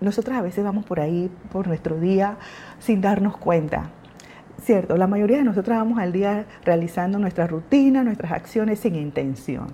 nosotros 0.00 0.36
a 0.36 0.42
veces 0.42 0.62
vamos 0.62 0.84
por 0.84 1.00
ahí, 1.00 1.30
por 1.50 1.66
nuestro 1.66 1.98
día, 1.98 2.36
sin 2.78 3.00
darnos 3.00 3.38
cuenta. 3.38 3.90
Cierto, 4.62 4.96
la 4.98 5.06
mayoría 5.06 5.38
de 5.38 5.44
nosotros 5.44 5.78
vamos 5.78 5.98
al 5.98 6.12
día 6.12 6.44
realizando 6.64 7.18
nuestra 7.18 7.46
rutina, 7.46 8.04
nuestras 8.04 8.32
acciones 8.32 8.80
sin 8.80 8.94
intención. 8.96 9.68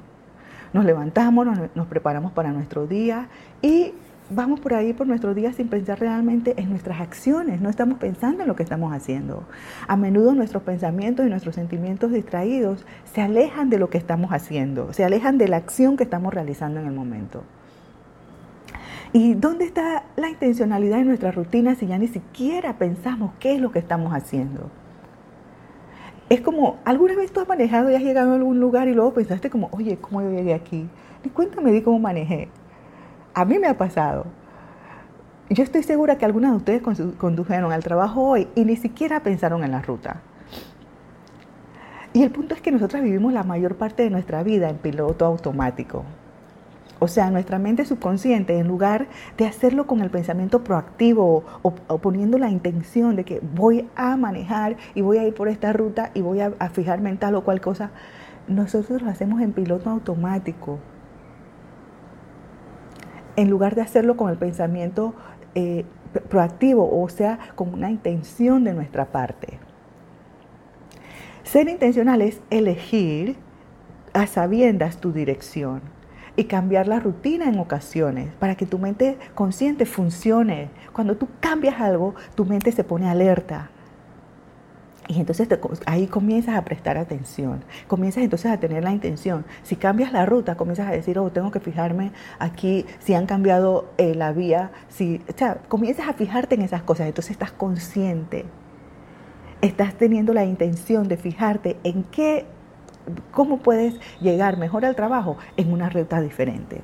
Nos 0.72 0.85
levantamos, 0.85 1.44
nos, 1.44 1.59
nos 1.74 1.87
preparamos 1.88 2.33
para 2.33 2.53
nuestro 2.53 2.87
día 2.87 3.29
y 3.62 3.94
vamos 4.31 4.61
por 4.61 4.75
ahí 4.75 4.93
por 4.93 5.07
nuestro 5.07 5.35
día 5.35 5.53
sin 5.53 5.69
pensar 5.69 6.01
realmente 6.01 6.55
en 6.57 6.71
nuestras 6.71 7.01
acciones, 7.01 7.61
no 7.61 7.69
estamos 7.69 7.99
pensando 7.99 8.43
en 8.43 8.49
lo 8.49 8.57
que 8.57 8.63
estamos 8.63 8.93
haciendo. 8.93 9.45
A 9.87 9.97
menudo 9.97 10.35
nuestros 10.35 10.63
pensamientos 10.63 11.27
y 11.27 11.31
nuestros 11.31 11.55
sentimientos 11.55 12.13
distraídos 12.13 12.85
se 13.13 13.21
alejan 13.21 13.71
de 13.71 13.79
lo 13.79 13.91
que 13.91 13.99
estamos 13.99 14.33
haciendo, 14.33 14.93
se 14.93 15.05
alejan 15.05 15.39
de 15.39 15.49
la 15.49 15.59
acción 15.59 15.97
que 15.97 16.05
estamos 16.05 16.33
realizando 16.33 16.81
en 16.81 16.87
el 16.87 16.95
momento. 16.95 17.43
¿Y 19.13 19.35
dónde 19.35 19.65
está 19.65 20.05
la 20.17 20.29
intencionalidad 20.29 20.99
en 20.99 21.07
nuestra 21.07 21.31
rutina 21.31 21.77
si 21.77 21.87
ya 21.87 21.99
ni 21.99 22.09
siquiera 22.09 22.79
pensamos 22.79 23.33
qué 23.39 23.55
es 23.55 23.61
lo 23.61 23.71
que 23.71 23.79
estamos 23.79 24.13
haciendo? 24.13 24.71
Es 26.29 26.41
como, 26.41 26.79
¿alguna 26.85 27.15
vez 27.15 27.31
tú 27.31 27.41
has 27.41 27.47
manejado 27.47 27.91
y 27.91 27.95
has 27.95 28.03
llegado 28.03 28.33
a 28.33 28.35
algún 28.35 28.59
lugar 28.59 28.89
y 28.89 28.95
luego 28.95 29.13
pensaste 29.15 29.51
como, 29.51 29.69
oye, 29.73 29.99
¿cómo 29.99 30.23
yo 30.23 30.31
llegué 30.31 30.55
aquí? 30.55 30.89
Ni 31.23 31.31
cuenta 31.31 31.61
me 31.61 31.71
di 31.71 31.83
cómo 31.83 31.99
manejé. 32.01 32.49
A 33.35 33.44
mí 33.44 33.59
me 33.59 33.66
ha 33.66 33.77
pasado. 33.77 34.27
Yo 35.51 35.64
estoy 35.64 35.83
segura 35.83 36.16
que 36.16 36.25
algunas 36.25 36.53
de 36.53 36.57
ustedes 36.57 36.83
condujeron 37.18 37.73
al 37.73 37.83
trabajo 37.83 38.23
hoy 38.23 38.49
y 38.55 38.64
ni 38.64 38.77
siquiera 38.77 39.25
pensaron 39.25 39.64
en 39.64 39.73
la 39.73 39.83
ruta. 39.83 40.20
Y 42.12 42.23
el 42.23 42.31
punto 42.31 42.55
es 42.55 42.61
que 42.61 42.70
nosotros 42.70 43.03
vivimos 43.03 43.33
la 43.33 43.42
mayor 43.42 43.75
parte 43.75 44.05
de 44.05 44.11
nuestra 44.11 44.44
vida 44.44 44.70
en 44.70 44.77
piloto 44.77 45.25
automático. 45.25 46.05
O 47.01 47.09
sea, 47.09 47.29
nuestra 47.31 47.59
mente 47.59 47.85
subconsciente, 47.85 48.57
en 48.57 48.68
lugar 48.68 49.09
de 49.37 49.47
hacerlo 49.47 49.88
con 49.88 50.01
el 50.01 50.11
pensamiento 50.11 50.62
proactivo 50.62 51.42
o, 51.62 51.99
poniendo 51.99 52.38
la 52.38 52.51
intención 52.51 53.16
de 53.16 53.25
que 53.25 53.40
voy 53.40 53.88
a 53.97 54.16
manejar 54.16 54.77
y 54.94 55.01
voy 55.01 55.18
a 55.18 55.27
ir 55.27 55.35
por 55.35 55.49
esta 55.49 55.73
ruta 55.73 56.12
y 56.14 56.20
voy 56.20 56.40
a, 56.40 56.53
a 56.61 56.68
fijarme 56.68 57.11
en 57.11 57.18
tal 57.18 57.35
o 57.35 57.42
cual 57.42 57.61
cosa, 57.61 57.90
nosotros 58.47 59.03
lo 59.03 59.11
hacemos 59.11 59.42
en 59.42 59.53
piloto 59.53 59.90
automático 59.90 60.79
en 63.37 63.51
lugar 63.51 63.75
de 63.75 63.83
hacerlo 63.83 64.16
con 64.16 64.31
el 64.31 64.37
pensamiento 64.37 65.14
eh, 65.55 65.85
proactivo, 66.29 67.03
o 67.03 67.09
sea, 67.09 67.38
con 67.55 67.73
una 67.75 67.90
intención 67.90 68.64
de 68.64 68.75
nuestra 68.75 69.07
parte. 69.07 69.59
Ser 71.42 71.68
intencional 71.68 72.23
es 72.23 72.40
elegir 72.51 73.37
a 74.12 74.27
sabiendas 74.27 74.99
tu 74.99 75.12
dirección 75.12 75.83
y 76.37 76.44
cambiar 76.44 76.88
la 76.88 77.01
rutina 77.01 77.49
en 77.49 77.59
ocasiones 77.59 78.33
para 78.38 78.55
que 78.55 78.66
tu 78.66 78.79
mente 78.79 79.18
consciente 79.35 79.87
funcione. 79.87 80.70
Cuando 80.92 81.16
tú 81.16 81.29
cambias 81.40 81.81
algo, 81.81 82.14
tu 82.35 82.44
mente 82.44 82.73
se 82.73 82.85
pone 82.85 83.09
alerta 83.09 83.70
y 85.09 85.21
entonces 85.21 85.49
ahí 85.87 86.07
comienzas 86.07 86.57
a 86.57 86.64
prestar 86.64 86.97
atención, 86.97 87.62
comienzas 87.87 88.25
entonces 88.25 88.51
a 88.51 88.59
tener 88.59 88.83
la 88.85 88.93
intención. 88.93 89.45
Si 89.62 89.77
cambias 89.77 90.12
la 90.12 90.27
ruta, 90.27 90.57
comienzas 90.57 90.88
a 90.88 90.93
decir, 90.93 91.19
oh, 91.19 91.31
tengo 91.31 91.51
que 91.51 91.61
fijarme 91.61 92.12
aquí 92.38 92.87
si 93.01 93.14
han 93.14 93.27
cambiado 93.27 93.90
eh, 93.99 94.14
la 94.14 94.33
vía, 94.33 94.71
si, 94.88 95.21
o 95.29 95.37
sea, 95.37 95.57
comienzas 95.69 96.09
a 96.09 96.14
fijarte 96.14 96.55
en 96.55 96.62
esas 96.62 96.83
cosas, 96.83 97.07
entonces 97.07 97.33
estás 97.33 97.53
consciente, 97.53 98.45
estás 99.61 99.95
teniendo 99.95 100.33
la 100.33 100.45
intención 100.45 101.09
de 101.09 101.17
fijarte 101.17 101.77
en 101.85 102.05
qué, 102.05 102.47
cómo 103.31 103.59
puedes 103.59 103.95
llegar 104.21 104.57
mejor 104.57 104.85
al 104.85 104.97
trabajo 104.97 105.37
en 105.57 105.73
una 105.73 105.90
ruta 105.90 106.21
diferente. 106.21 106.83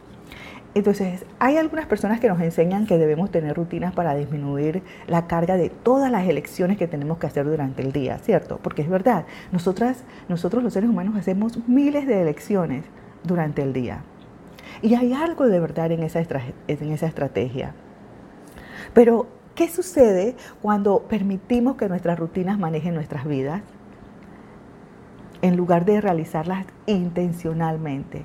Entonces, 0.72 1.24
hay 1.40 1.56
algunas 1.56 1.86
personas 1.86 2.20
que 2.20 2.28
nos 2.28 2.40
enseñan 2.40 2.86
que 2.86 2.96
debemos 2.96 3.32
tener 3.32 3.56
rutinas 3.56 3.92
para 3.92 4.14
disminuir 4.14 4.82
la 5.08 5.26
carga 5.26 5.56
de 5.56 5.68
todas 5.68 6.12
las 6.12 6.28
elecciones 6.28 6.78
que 6.78 6.86
tenemos 6.86 7.18
que 7.18 7.26
hacer 7.26 7.44
durante 7.44 7.82
el 7.82 7.90
día, 7.90 8.18
¿cierto? 8.18 8.60
Porque 8.62 8.82
es 8.82 8.88
verdad, 8.88 9.24
nosotras, 9.50 10.04
nosotros 10.28 10.62
los 10.62 10.72
seres 10.72 10.88
humanos 10.88 11.16
hacemos 11.16 11.58
miles 11.68 12.06
de 12.06 12.22
elecciones 12.22 12.84
durante 13.24 13.62
el 13.62 13.72
día. 13.72 14.04
Y 14.80 14.94
hay 14.94 15.12
algo 15.12 15.48
de 15.48 15.58
verdad 15.58 15.90
en 15.90 16.04
esa, 16.04 16.20
en 16.20 16.92
esa 16.92 17.06
estrategia. 17.06 17.74
Pero, 18.94 19.26
¿qué 19.56 19.68
sucede 19.68 20.36
cuando 20.62 21.02
permitimos 21.02 21.76
que 21.76 21.88
nuestras 21.88 22.16
rutinas 22.16 22.60
manejen 22.60 22.94
nuestras 22.94 23.26
vidas 23.26 23.62
en 25.42 25.56
lugar 25.56 25.84
de 25.84 26.00
realizarlas 26.00 26.64
intencionalmente? 26.86 28.24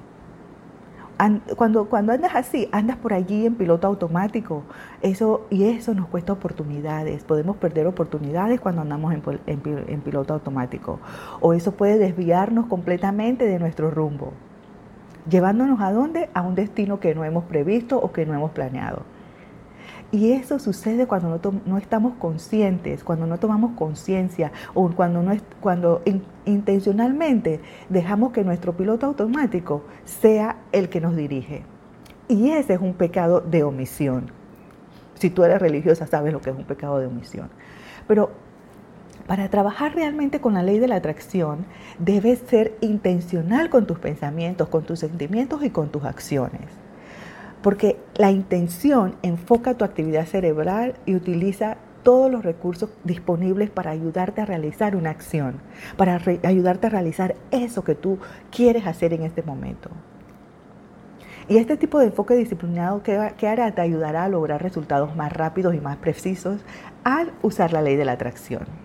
Cuando, 1.55 1.85
cuando 1.85 2.11
andas 2.11 2.35
así, 2.35 2.67
andas 2.71 2.97
por 2.97 3.13
allí 3.13 3.45
en 3.45 3.55
piloto 3.55 3.87
automático, 3.87 4.63
eso, 5.01 5.45
y 5.49 5.63
eso 5.65 5.93
nos 5.93 6.07
cuesta 6.07 6.33
oportunidades. 6.33 7.23
Podemos 7.23 7.57
perder 7.57 7.87
oportunidades 7.87 8.59
cuando 8.59 8.81
andamos 8.81 9.13
en, 9.13 10.01
piloto 10.01 10.33
automático. 10.33 10.99
O 11.39 11.53
eso 11.53 11.71
puede 11.71 11.97
desviarnos 11.97 12.65
completamente 12.65 13.45
de 13.45 13.59
nuestro 13.59 13.91
rumbo, 13.91 14.33
llevándonos 15.29 15.79
a 15.81 15.91
dónde? 15.91 16.29
A 16.33 16.41
un 16.41 16.55
destino 16.55 16.99
que 16.99 17.15
no 17.15 17.23
hemos 17.23 17.45
previsto 17.45 17.97
o 17.97 18.11
que 18.11 18.25
no 18.25 18.33
hemos 18.33 18.51
planeado. 18.51 19.03
Y 20.11 20.31
eso 20.31 20.59
sucede 20.59 21.07
cuando 21.07 21.39
no, 21.65 21.77
estamos 21.77 22.13
conscientes, 22.15 23.03
cuando 23.03 23.25
no 23.27 23.37
tomamos 23.37 23.71
conciencia 23.75 24.51
o 24.73 24.89
cuando, 24.91 25.21
no 25.21 25.35
cuando 25.59 26.01
intencionalmente 26.45 27.59
dejamos 27.89 28.31
que 28.31 28.43
nuestro 28.43 28.73
piloto 28.73 29.07
automático 29.07 29.83
sea 30.05 30.57
el 30.71 30.89
que 30.89 31.01
nos 31.01 31.15
dirige. 31.15 31.63
Y 32.27 32.51
ese 32.51 32.73
es 32.73 32.79
un 32.79 32.93
pecado 32.93 33.41
de 33.41 33.63
omisión. 33.63 34.31
Si 35.15 35.29
tú 35.29 35.43
eres 35.43 35.59
religiosa, 35.59 36.07
sabes 36.07 36.33
lo 36.33 36.41
que 36.41 36.51
es 36.51 36.55
un 36.55 36.65
pecado 36.65 36.99
de 36.99 37.07
omisión. 37.07 37.49
Pero 38.07 38.31
para 39.27 39.49
trabajar 39.49 39.95
realmente 39.95 40.39
con 40.39 40.53
la 40.53 40.63
ley 40.63 40.79
de 40.79 40.87
la 40.87 40.97
atracción, 40.97 41.65
debes 41.97 42.39
ser 42.39 42.77
intencional 42.81 43.69
con 43.69 43.87
tus 43.87 43.99
pensamientos, 43.99 44.69
con 44.69 44.83
tus 44.83 44.99
sentimientos 44.99 45.63
y 45.63 45.71
con 45.71 45.89
tus 45.89 46.05
acciones. 46.05 46.84
Porque 47.65 47.97
la 48.13 48.29
intención 48.29 49.15
enfoca 49.23 49.73
tu 49.73 49.85
actividad 49.85 50.27
cerebral 50.27 50.93
y 51.07 51.15
utiliza 51.15 51.77
todos 52.03 52.31
los 52.31 52.45
recursos 52.45 52.91
disponibles 53.03 53.71
para 53.71 53.89
ayudarte 53.89 54.41
a 54.41 54.45
realizar 54.45 54.95
una 54.95 55.09
acción, 55.09 55.55
para 55.97 56.21
ayudarte 56.43 56.85
a 56.85 56.89
realizar 56.91 57.33
eso 57.49 57.83
que 57.83 57.95
tú 57.95 58.19
quieres 58.51 58.85
hacer 58.85 59.13
en 59.13 59.23
este 59.23 59.41
momento. 59.41 59.89
Y 61.49 61.57
este 61.57 61.75
tipo 61.75 61.97
de 61.97 62.05
enfoque 62.05 62.35
disciplinado 62.35 63.01
que, 63.01 63.17
hará 63.17 63.71
te 63.71 63.81
ayudará 63.81 64.25
a 64.25 64.29
lograr 64.29 64.61
resultados 64.61 65.15
más 65.15 65.33
rápidos 65.33 65.73
y 65.73 65.79
más 65.79 65.97
precisos 65.97 66.61
al 67.03 67.33
usar 67.41 67.73
la 67.73 67.81
ley 67.81 67.95
de 67.95 68.05
la 68.05 68.11
atracción. 68.11 68.84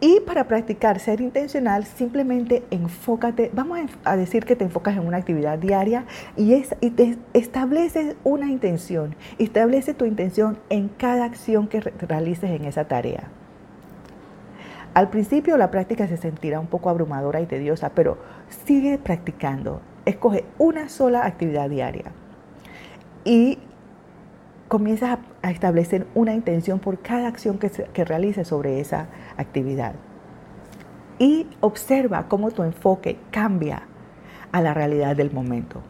Y 0.00 0.20
para 0.20 0.44
practicar 0.44 0.98
ser 0.98 1.20
intencional, 1.20 1.84
simplemente 1.84 2.62
enfócate, 2.70 3.50
vamos 3.54 3.80
a 4.04 4.16
decir 4.16 4.44
que 4.44 4.56
te 4.56 4.64
enfocas 4.64 4.96
en 4.96 5.06
una 5.06 5.16
actividad 5.16 5.58
diaria 5.58 6.04
y, 6.36 6.54
es, 6.54 6.74
te 6.94 7.16
estableces 7.32 8.16
una 8.24 8.50
intención, 8.50 9.14
establece 9.38 9.94
tu 9.94 10.04
intención 10.04 10.58
en 10.68 10.88
cada 10.88 11.24
acción 11.24 11.68
que 11.68 11.80
realices 11.80 12.50
en 12.50 12.64
esa 12.64 12.84
tarea. 12.84 13.28
Al 14.94 15.10
principio 15.10 15.56
la 15.56 15.70
práctica 15.70 16.06
se 16.06 16.16
sentirá 16.16 16.60
un 16.60 16.66
poco 16.66 16.90
abrumadora 16.90 17.40
y 17.40 17.46
tediosa, 17.46 17.90
pero 17.90 18.18
sigue 18.66 18.98
practicando. 18.98 19.80
Escoge 20.04 20.44
una 20.58 20.88
sola 20.88 21.24
actividad 21.24 21.68
diaria 21.70 22.12
y 23.24 23.58
comienzas 24.68 25.18
a, 25.44 25.50
establecer 25.50 26.06
una 26.14 26.34
intención 26.34 26.78
por 26.78 26.98
cada 27.00 27.28
acción 27.28 27.58
que, 27.58 27.70
que 27.70 28.04
realices 28.04 28.48
sobre 28.48 28.80
esa 28.80 29.08
actividad. 29.36 29.94
Y 31.18 31.46
observa 31.60 32.26
cómo 32.28 32.50
tu 32.50 32.62
enfoque 32.62 33.18
cambia 33.30 33.82
a 34.52 34.60
la 34.60 34.74
realidad 34.74 35.16
del 35.16 35.32
momento. 35.32 35.82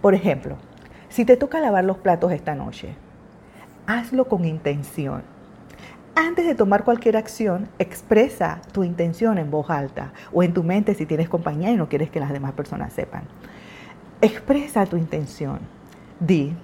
Por 0.00 0.14
ejemplo, 0.14 0.56
si 1.08 1.24
te 1.24 1.36
toca 1.36 1.60
lavar 1.60 1.84
los 1.84 1.98
platos 1.98 2.32
esta 2.32 2.54
noche, 2.54 2.94
hazlo 3.86 4.26
con 4.26 4.44
intención 4.44 5.22
antes 6.18 6.46
de 6.46 6.54
tomar 6.54 6.82
cualquier 6.82 7.18
acción, 7.18 7.68
expresa 7.78 8.62
tu 8.72 8.84
intención 8.84 9.36
en 9.36 9.50
voz 9.50 9.68
alta 9.68 10.14
o 10.32 10.42
en 10.42 10.54
tu 10.54 10.62
mente 10.62 10.94
si 10.94 11.04
tienes 11.04 11.28
compañía 11.28 11.70
y 11.70 11.76
no 11.76 11.90
quieres 11.90 12.08
que 12.08 12.20
las 12.20 12.32
demás 12.32 12.52
personas 12.52 12.94
sepan. 12.94 13.24
Expresa 14.22 14.86
tu 14.86 14.96
intención. 14.96 15.58
Di, 16.18 16.56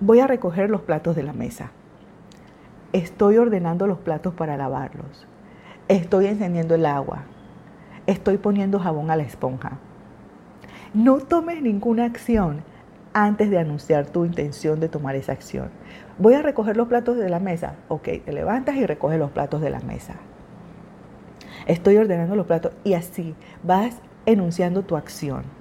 voy 0.00 0.20
a 0.20 0.26
recoger 0.26 0.70
los 0.70 0.82
platos 0.82 1.16
de 1.16 1.22
la 1.22 1.32
mesa. 1.32 1.70
Estoy 2.92 3.36
ordenando 3.36 3.86
los 3.86 3.98
platos 3.98 4.34
para 4.34 4.56
lavarlos. 4.56 5.26
Estoy 5.88 6.26
encendiendo 6.26 6.74
el 6.74 6.86
agua. 6.86 7.24
Estoy 8.06 8.38
poniendo 8.38 8.78
jabón 8.78 9.10
a 9.10 9.16
la 9.16 9.24
esponja. 9.24 9.78
No 10.94 11.18
tomes 11.18 11.60
ninguna 11.60 12.04
acción 12.04 12.62
antes 13.12 13.50
de 13.50 13.58
anunciar 13.58 14.06
tu 14.06 14.24
intención 14.24 14.80
de 14.80 14.88
tomar 14.88 15.16
esa 15.16 15.32
acción. 15.32 15.70
Voy 16.18 16.34
a 16.34 16.42
recoger 16.42 16.76
los 16.76 16.88
platos 16.88 17.16
de 17.18 17.28
la 17.28 17.40
mesa. 17.40 17.74
Ok, 17.88 18.08
te 18.24 18.32
levantas 18.32 18.76
y 18.76 18.86
recoges 18.86 19.18
los 19.18 19.30
platos 19.30 19.60
de 19.60 19.70
la 19.70 19.80
mesa. 19.80 20.14
Estoy 21.66 21.96
ordenando 21.96 22.36
los 22.36 22.46
platos 22.46 22.72
y 22.84 22.94
así 22.94 23.34
vas 23.62 24.00
enunciando 24.24 24.82
tu 24.82 24.96
acción. 24.96 25.57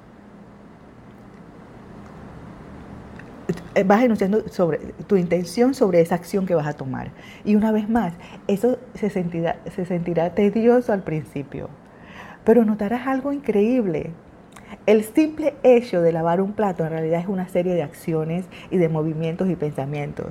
Vas 3.86 4.04
enunciando 4.04 4.48
sobre 4.50 4.80
tu 5.08 5.16
intención 5.16 5.74
sobre 5.74 6.02
esa 6.02 6.16
acción 6.16 6.46
que 6.46 6.56
vas 6.56 6.68
a 6.68 6.74
tomar. 6.74 7.12
Y 7.46 7.56
una 7.56 7.72
vez 7.72 7.90
más, 7.90 8.14
eso 8.48 8.78
se 8.94 9.10
sentirá, 9.10 9.58
se 9.76 9.86
sentirá 9.86 10.34
tedioso 10.34 10.94
al 10.94 11.04
principio, 11.04 11.70
pero 12.44 12.66
notarás 12.66 13.08
algo 13.08 13.32
increíble 13.32 14.12
el 14.86 15.04
simple 15.04 15.56
hecho 15.64 16.02
de 16.02 16.12
lavar 16.12 16.42
un 16.42 16.54
plato 16.54 16.84
en 16.84 16.92
realidad 16.92 17.20
es 17.20 17.28
una 17.28 17.48
serie 17.48 17.74
de 17.74 17.84
acciones 17.84 18.46
y 18.72 18.78
de 18.78 18.90
movimientos 18.90 19.50
y 19.50 19.56
pensamientos. 19.56 20.28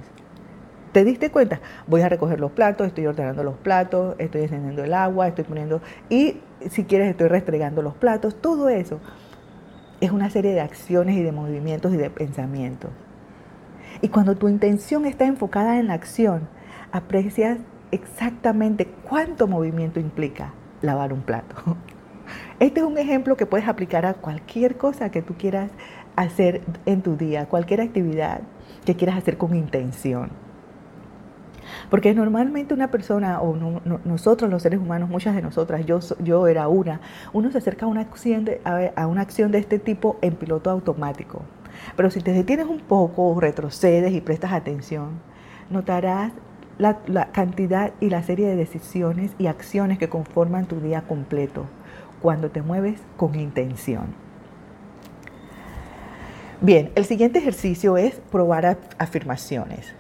¿Te 0.92 1.04
diste 1.04 1.30
cuenta? 1.30 1.60
Voy 1.86 2.00
a 2.00 2.08
recoger 2.08 2.40
los 2.40 2.52
platos, 2.52 2.86
estoy 2.86 3.06
ordenando 3.06 3.44
los 3.44 3.56
platos, 3.56 4.16
estoy 4.18 4.42
encendiendo 4.42 4.82
el 4.82 4.94
agua, 4.94 5.28
estoy 5.28 5.44
poniendo... 5.44 5.82
Y 6.08 6.38
si 6.70 6.84
quieres 6.84 7.10
estoy 7.10 7.28
restregando 7.28 7.82
los 7.82 7.94
platos. 7.94 8.34
Todo 8.40 8.70
eso 8.70 8.98
es 10.00 10.10
una 10.10 10.30
serie 10.30 10.52
de 10.52 10.62
acciones 10.62 11.16
y 11.16 11.22
de 11.22 11.32
movimientos 11.32 11.92
y 11.92 11.98
de 11.98 12.08
pensamientos. 12.08 12.90
Y 14.02 14.08
cuando 14.08 14.36
tu 14.36 14.48
intención 14.48 15.06
está 15.06 15.26
enfocada 15.26 15.78
en 15.78 15.86
la 15.86 15.94
acción, 15.94 16.48
aprecias 16.92 17.58
exactamente 17.90 18.86
cuánto 19.08 19.46
movimiento 19.46 20.00
implica 20.00 20.52
lavar 20.82 21.12
un 21.12 21.22
plato. 21.22 21.76
Este 22.58 22.80
es 22.80 22.86
un 22.86 22.98
ejemplo 22.98 23.36
que 23.36 23.46
puedes 23.46 23.68
aplicar 23.68 24.04
a 24.04 24.14
cualquier 24.14 24.76
cosa 24.76 25.10
que 25.10 25.22
tú 25.22 25.34
quieras 25.34 25.70
hacer 26.16 26.62
en 26.86 27.02
tu 27.02 27.16
día, 27.16 27.46
cualquier 27.46 27.82
actividad 27.82 28.40
que 28.84 28.96
quieras 28.96 29.18
hacer 29.18 29.36
con 29.36 29.54
intención. 29.54 30.30
Porque 31.90 32.14
normalmente 32.14 32.74
una 32.74 32.90
persona, 32.90 33.40
o 33.40 33.56
nosotros 34.04 34.50
los 34.50 34.62
seres 34.62 34.80
humanos, 34.80 35.08
muchas 35.08 35.34
de 35.34 35.42
nosotras, 35.42 35.84
yo, 35.86 36.00
yo 36.20 36.46
era 36.48 36.68
una, 36.68 37.00
uno 37.32 37.50
se 37.50 37.58
acerca 37.58 37.86
a 37.86 37.88
una, 37.88 38.00
acción 38.00 38.44
de, 38.44 38.60
a, 38.64 39.06
una 39.06 39.20
acción 39.20 39.52
de 39.52 39.58
este 39.58 39.78
tipo 39.78 40.18
en 40.22 40.34
piloto 40.34 40.70
automático. 40.70 41.42
Pero 41.94 42.10
si 42.10 42.20
te 42.20 42.32
detienes 42.32 42.66
un 42.66 42.80
poco, 42.80 43.38
retrocedes 43.40 44.12
y 44.12 44.20
prestas 44.20 44.52
atención, 44.52 45.20
notarás 45.70 46.32
la, 46.78 46.98
la 47.06 47.32
cantidad 47.32 47.92
y 48.00 48.10
la 48.10 48.22
serie 48.22 48.48
de 48.48 48.56
decisiones 48.56 49.32
y 49.38 49.46
acciones 49.46 49.98
que 49.98 50.08
conforman 50.08 50.66
tu 50.66 50.80
día 50.80 51.02
completo 51.02 51.66
cuando 52.20 52.50
te 52.50 52.62
mueves 52.62 53.00
con 53.16 53.34
intención. 53.34 54.26
Bien, 56.60 56.90
el 56.94 57.04
siguiente 57.04 57.38
ejercicio 57.38 57.98
es 57.98 58.14
probar 58.14 58.78
afirmaciones. 58.98 59.94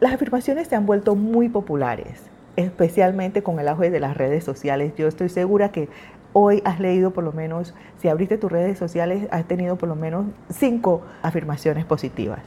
Las 0.00 0.14
afirmaciones 0.14 0.68
se 0.68 0.74
han 0.74 0.86
vuelto 0.86 1.14
muy 1.14 1.50
populares, 1.50 2.22
especialmente 2.56 3.42
con 3.42 3.60
el 3.60 3.68
auge 3.68 3.90
de 3.90 4.00
las 4.00 4.16
redes 4.16 4.42
sociales. 4.42 4.94
Yo 4.96 5.08
estoy 5.08 5.28
segura 5.28 5.72
que 5.72 5.90
hoy 6.32 6.62
has 6.64 6.80
leído 6.80 7.12
por 7.12 7.24
lo 7.24 7.32
menos, 7.32 7.74
si 7.98 8.08
abriste 8.08 8.38
tus 8.38 8.50
redes 8.50 8.78
sociales, 8.78 9.28
has 9.30 9.44
tenido 9.46 9.76
por 9.76 9.88
lo 9.88 9.96
menos 9.96 10.26
cinco 10.48 11.02
afirmaciones 11.22 11.84
positivas. 11.84 12.40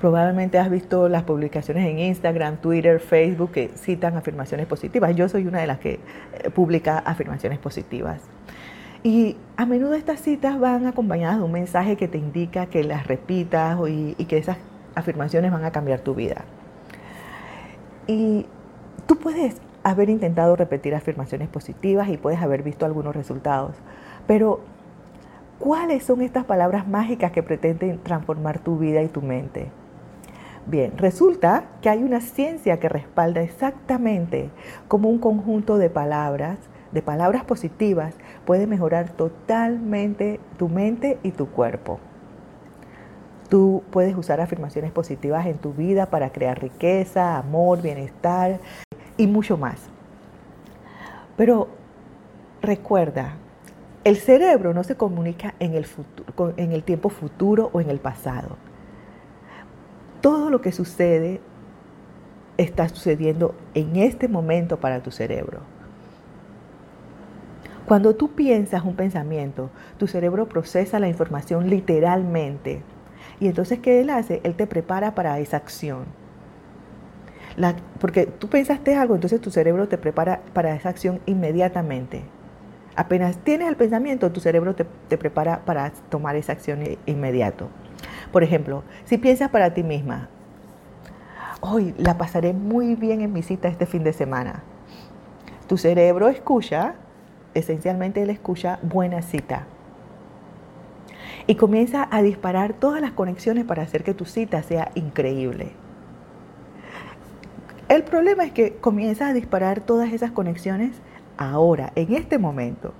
Probablemente 0.00 0.58
has 0.58 0.70
visto 0.70 1.08
las 1.08 1.22
publicaciones 1.22 1.88
en 1.88 1.98
Instagram, 1.98 2.58
Twitter, 2.58 3.00
Facebook 3.00 3.52
que 3.52 3.68
citan 3.68 4.16
afirmaciones 4.16 4.66
positivas. 4.66 5.14
Yo 5.16 5.28
soy 5.28 5.46
una 5.46 5.60
de 5.60 5.66
las 5.66 5.78
que 5.78 5.94
eh, 5.94 6.50
publica 6.50 6.98
afirmaciones 6.98 7.58
positivas. 7.58 8.20
Y 9.02 9.36
a 9.56 9.66
menudo 9.66 9.94
estas 9.94 10.20
citas 10.20 10.58
van 10.58 10.86
acompañadas 10.86 11.38
de 11.38 11.44
un 11.44 11.52
mensaje 11.52 11.96
que 11.96 12.08
te 12.08 12.18
indica 12.18 12.66
que 12.66 12.84
las 12.84 13.06
repitas 13.06 13.78
y, 13.88 14.14
y 14.18 14.24
que 14.24 14.38
esas 14.38 14.58
afirmaciones 14.94 15.52
van 15.52 15.64
a 15.64 15.70
cambiar 15.70 16.00
tu 16.00 16.14
vida. 16.14 16.44
Y 18.06 18.46
tú 19.06 19.16
puedes 19.16 19.56
haber 19.84 20.08
intentado 20.08 20.56
repetir 20.56 20.94
afirmaciones 20.94 21.48
positivas 21.48 22.08
y 22.08 22.16
puedes 22.16 22.40
haber 22.40 22.62
visto 22.62 22.86
algunos 22.86 23.14
resultados, 23.14 23.76
pero 24.26 24.60
¿cuáles 25.58 26.02
son 26.02 26.22
estas 26.22 26.44
palabras 26.44 26.88
mágicas 26.88 27.30
que 27.30 27.42
pretenden 27.42 27.98
transformar 27.98 28.58
tu 28.58 28.78
vida 28.78 29.02
y 29.02 29.08
tu 29.08 29.20
mente? 29.20 29.68
Bien, 30.66 30.96
resulta 30.96 31.64
que 31.82 31.90
hay 31.90 32.02
una 32.02 32.22
ciencia 32.22 32.80
que 32.80 32.88
respalda 32.88 33.42
exactamente 33.42 34.48
cómo 34.88 35.10
un 35.10 35.18
conjunto 35.18 35.76
de 35.76 35.90
palabras, 35.90 36.56
de 36.90 37.02
palabras 37.02 37.44
positivas, 37.44 38.14
puede 38.46 38.66
mejorar 38.66 39.10
totalmente 39.10 40.40
tu 40.56 40.70
mente 40.70 41.18
y 41.22 41.32
tu 41.32 41.48
cuerpo. 41.50 42.00
Tú 43.50 43.82
puedes 43.90 44.16
usar 44.16 44.40
afirmaciones 44.40 44.90
positivas 44.90 45.44
en 45.46 45.58
tu 45.58 45.74
vida 45.74 46.06
para 46.06 46.30
crear 46.30 46.62
riqueza, 46.62 47.36
amor, 47.36 47.82
bienestar 47.82 48.58
y 49.16 49.26
mucho 49.26 49.56
más. 49.56 49.78
Pero 51.36 51.68
recuerda, 52.62 53.34
el 54.04 54.16
cerebro 54.16 54.74
no 54.74 54.84
se 54.84 54.96
comunica 54.96 55.54
en 55.58 55.74
el, 55.74 55.86
futuro, 55.86 56.54
en 56.56 56.72
el 56.72 56.82
tiempo 56.82 57.08
futuro 57.08 57.70
o 57.72 57.80
en 57.80 57.90
el 57.90 57.98
pasado 57.98 58.56
todo 60.24 60.48
lo 60.48 60.62
que 60.62 60.72
sucede 60.72 61.38
está 62.56 62.88
sucediendo 62.88 63.54
en 63.74 63.96
este 63.96 64.26
momento 64.26 64.80
para 64.80 65.02
tu 65.02 65.10
cerebro. 65.10 65.60
Cuando 67.84 68.16
tú 68.16 68.30
piensas 68.30 68.84
un 68.84 68.96
pensamiento, 68.96 69.68
tu 69.98 70.06
cerebro 70.06 70.48
procesa 70.48 70.98
la 70.98 71.08
información 71.08 71.68
literalmente. 71.68 72.80
Y 73.38 73.48
entonces, 73.48 73.80
¿qué 73.80 74.00
él 74.00 74.08
hace? 74.08 74.40
Él 74.44 74.54
te 74.54 74.66
prepara 74.66 75.14
para 75.14 75.38
esa 75.40 75.58
acción. 75.58 76.06
Porque 78.00 78.26
tú 78.26 78.48
pensaste 78.48 78.96
algo, 78.96 79.14
entonces 79.14 79.40
tu 79.40 79.50
cerebro 79.50 79.88
te 79.88 79.98
prepara 79.98 80.40
para 80.52 80.74
esa 80.74 80.88
acción 80.88 81.20
inmediatamente. 81.26 82.22
Apenas 82.96 83.38
tienes 83.38 83.68
el 83.68 83.76
pensamiento, 83.76 84.30
tu 84.30 84.40
cerebro 84.40 84.74
te, 84.74 84.86
te 85.08 85.18
prepara 85.18 85.64
para 85.64 85.90
tomar 86.08 86.36
esa 86.36 86.52
acción 86.52 86.80
inmediato. 87.06 87.68
Por 88.32 88.42
ejemplo, 88.42 88.82
si 89.04 89.18
piensas 89.18 89.50
para 89.50 89.74
ti 89.74 89.82
misma, 89.82 90.28
hoy 91.60 91.94
la 91.98 92.18
pasaré 92.18 92.52
muy 92.52 92.94
bien 92.94 93.20
en 93.20 93.32
mi 93.32 93.42
cita 93.42 93.68
este 93.68 93.86
fin 93.86 94.04
de 94.04 94.12
semana. 94.12 94.62
Tu 95.68 95.78
cerebro 95.78 96.28
escucha, 96.28 96.94
esencialmente 97.54 98.22
él 98.22 98.30
escucha 98.30 98.78
buena 98.82 99.22
cita. 99.22 99.66
Y 101.46 101.56
comienza 101.56 102.08
a 102.10 102.22
disparar 102.22 102.74
todas 102.74 103.00
las 103.00 103.12
conexiones 103.12 103.64
para 103.64 103.82
hacer 103.82 104.02
que 104.02 104.14
tu 104.14 104.24
cita 104.24 104.62
sea 104.62 104.90
increíble. 104.94 105.72
El 107.88 108.02
problema 108.02 108.44
es 108.44 108.52
que 108.52 108.76
comienza 108.76 109.28
a 109.28 109.34
disparar 109.34 109.80
todas 109.80 110.12
esas 110.12 110.30
conexiones 110.30 110.92
ahora, 111.36 111.92
en 111.96 112.14
este 112.14 112.38
momento. 112.38 112.94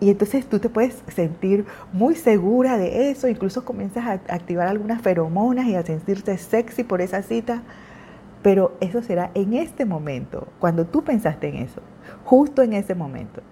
Y 0.00 0.10
entonces 0.10 0.46
tú 0.46 0.58
te 0.58 0.68
puedes 0.68 1.00
sentir 1.06 1.64
muy 1.92 2.16
segura 2.16 2.76
de 2.76 3.10
eso, 3.10 3.28
incluso 3.28 3.64
comienzas 3.64 4.04
a 4.04 4.12
activar 4.34 4.66
algunas 4.66 5.00
feromonas 5.00 5.66
y 5.66 5.76
a 5.76 5.84
sentirte 5.84 6.36
sexy 6.38 6.82
por 6.82 7.00
esa 7.00 7.22
cita. 7.22 7.62
Pero 8.42 8.76
eso 8.80 9.00
será 9.00 9.30
en 9.34 9.54
este 9.54 9.84
momento, 9.84 10.48
cuando 10.58 10.84
tú 10.84 11.04
pensaste 11.04 11.48
en 11.48 11.56
eso, 11.56 11.80
justo 12.24 12.62
en 12.62 12.72
ese 12.72 12.96
momento. 12.96 13.42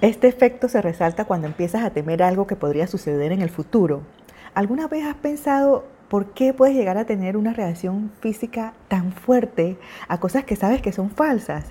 Este 0.00 0.28
efecto 0.28 0.68
se 0.68 0.80
resalta 0.80 1.24
cuando 1.24 1.48
empiezas 1.48 1.82
a 1.82 1.90
temer 1.90 2.22
algo 2.22 2.46
que 2.46 2.54
podría 2.54 2.86
suceder 2.86 3.32
en 3.32 3.42
el 3.42 3.50
futuro. 3.50 4.02
¿Alguna 4.54 4.86
vez 4.86 5.04
has 5.04 5.16
pensado 5.16 5.97
por 6.08 6.32
qué 6.32 6.54
puedes 6.54 6.74
llegar 6.74 6.96
a 6.98 7.04
tener 7.04 7.36
una 7.36 7.52
reacción 7.52 8.10
física 8.20 8.74
tan 8.88 9.12
fuerte 9.12 9.78
a 10.08 10.18
cosas 10.18 10.44
que 10.44 10.56
sabes 10.56 10.80
que 10.82 10.92
son 10.92 11.10
falsas? 11.10 11.66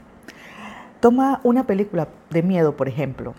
Toma 1.00 1.42
una 1.44 1.66
película 1.66 2.08
de 2.30 2.44
miedo, 2.44 2.76
por 2.76 2.88
ejemplo. 2.88 3.34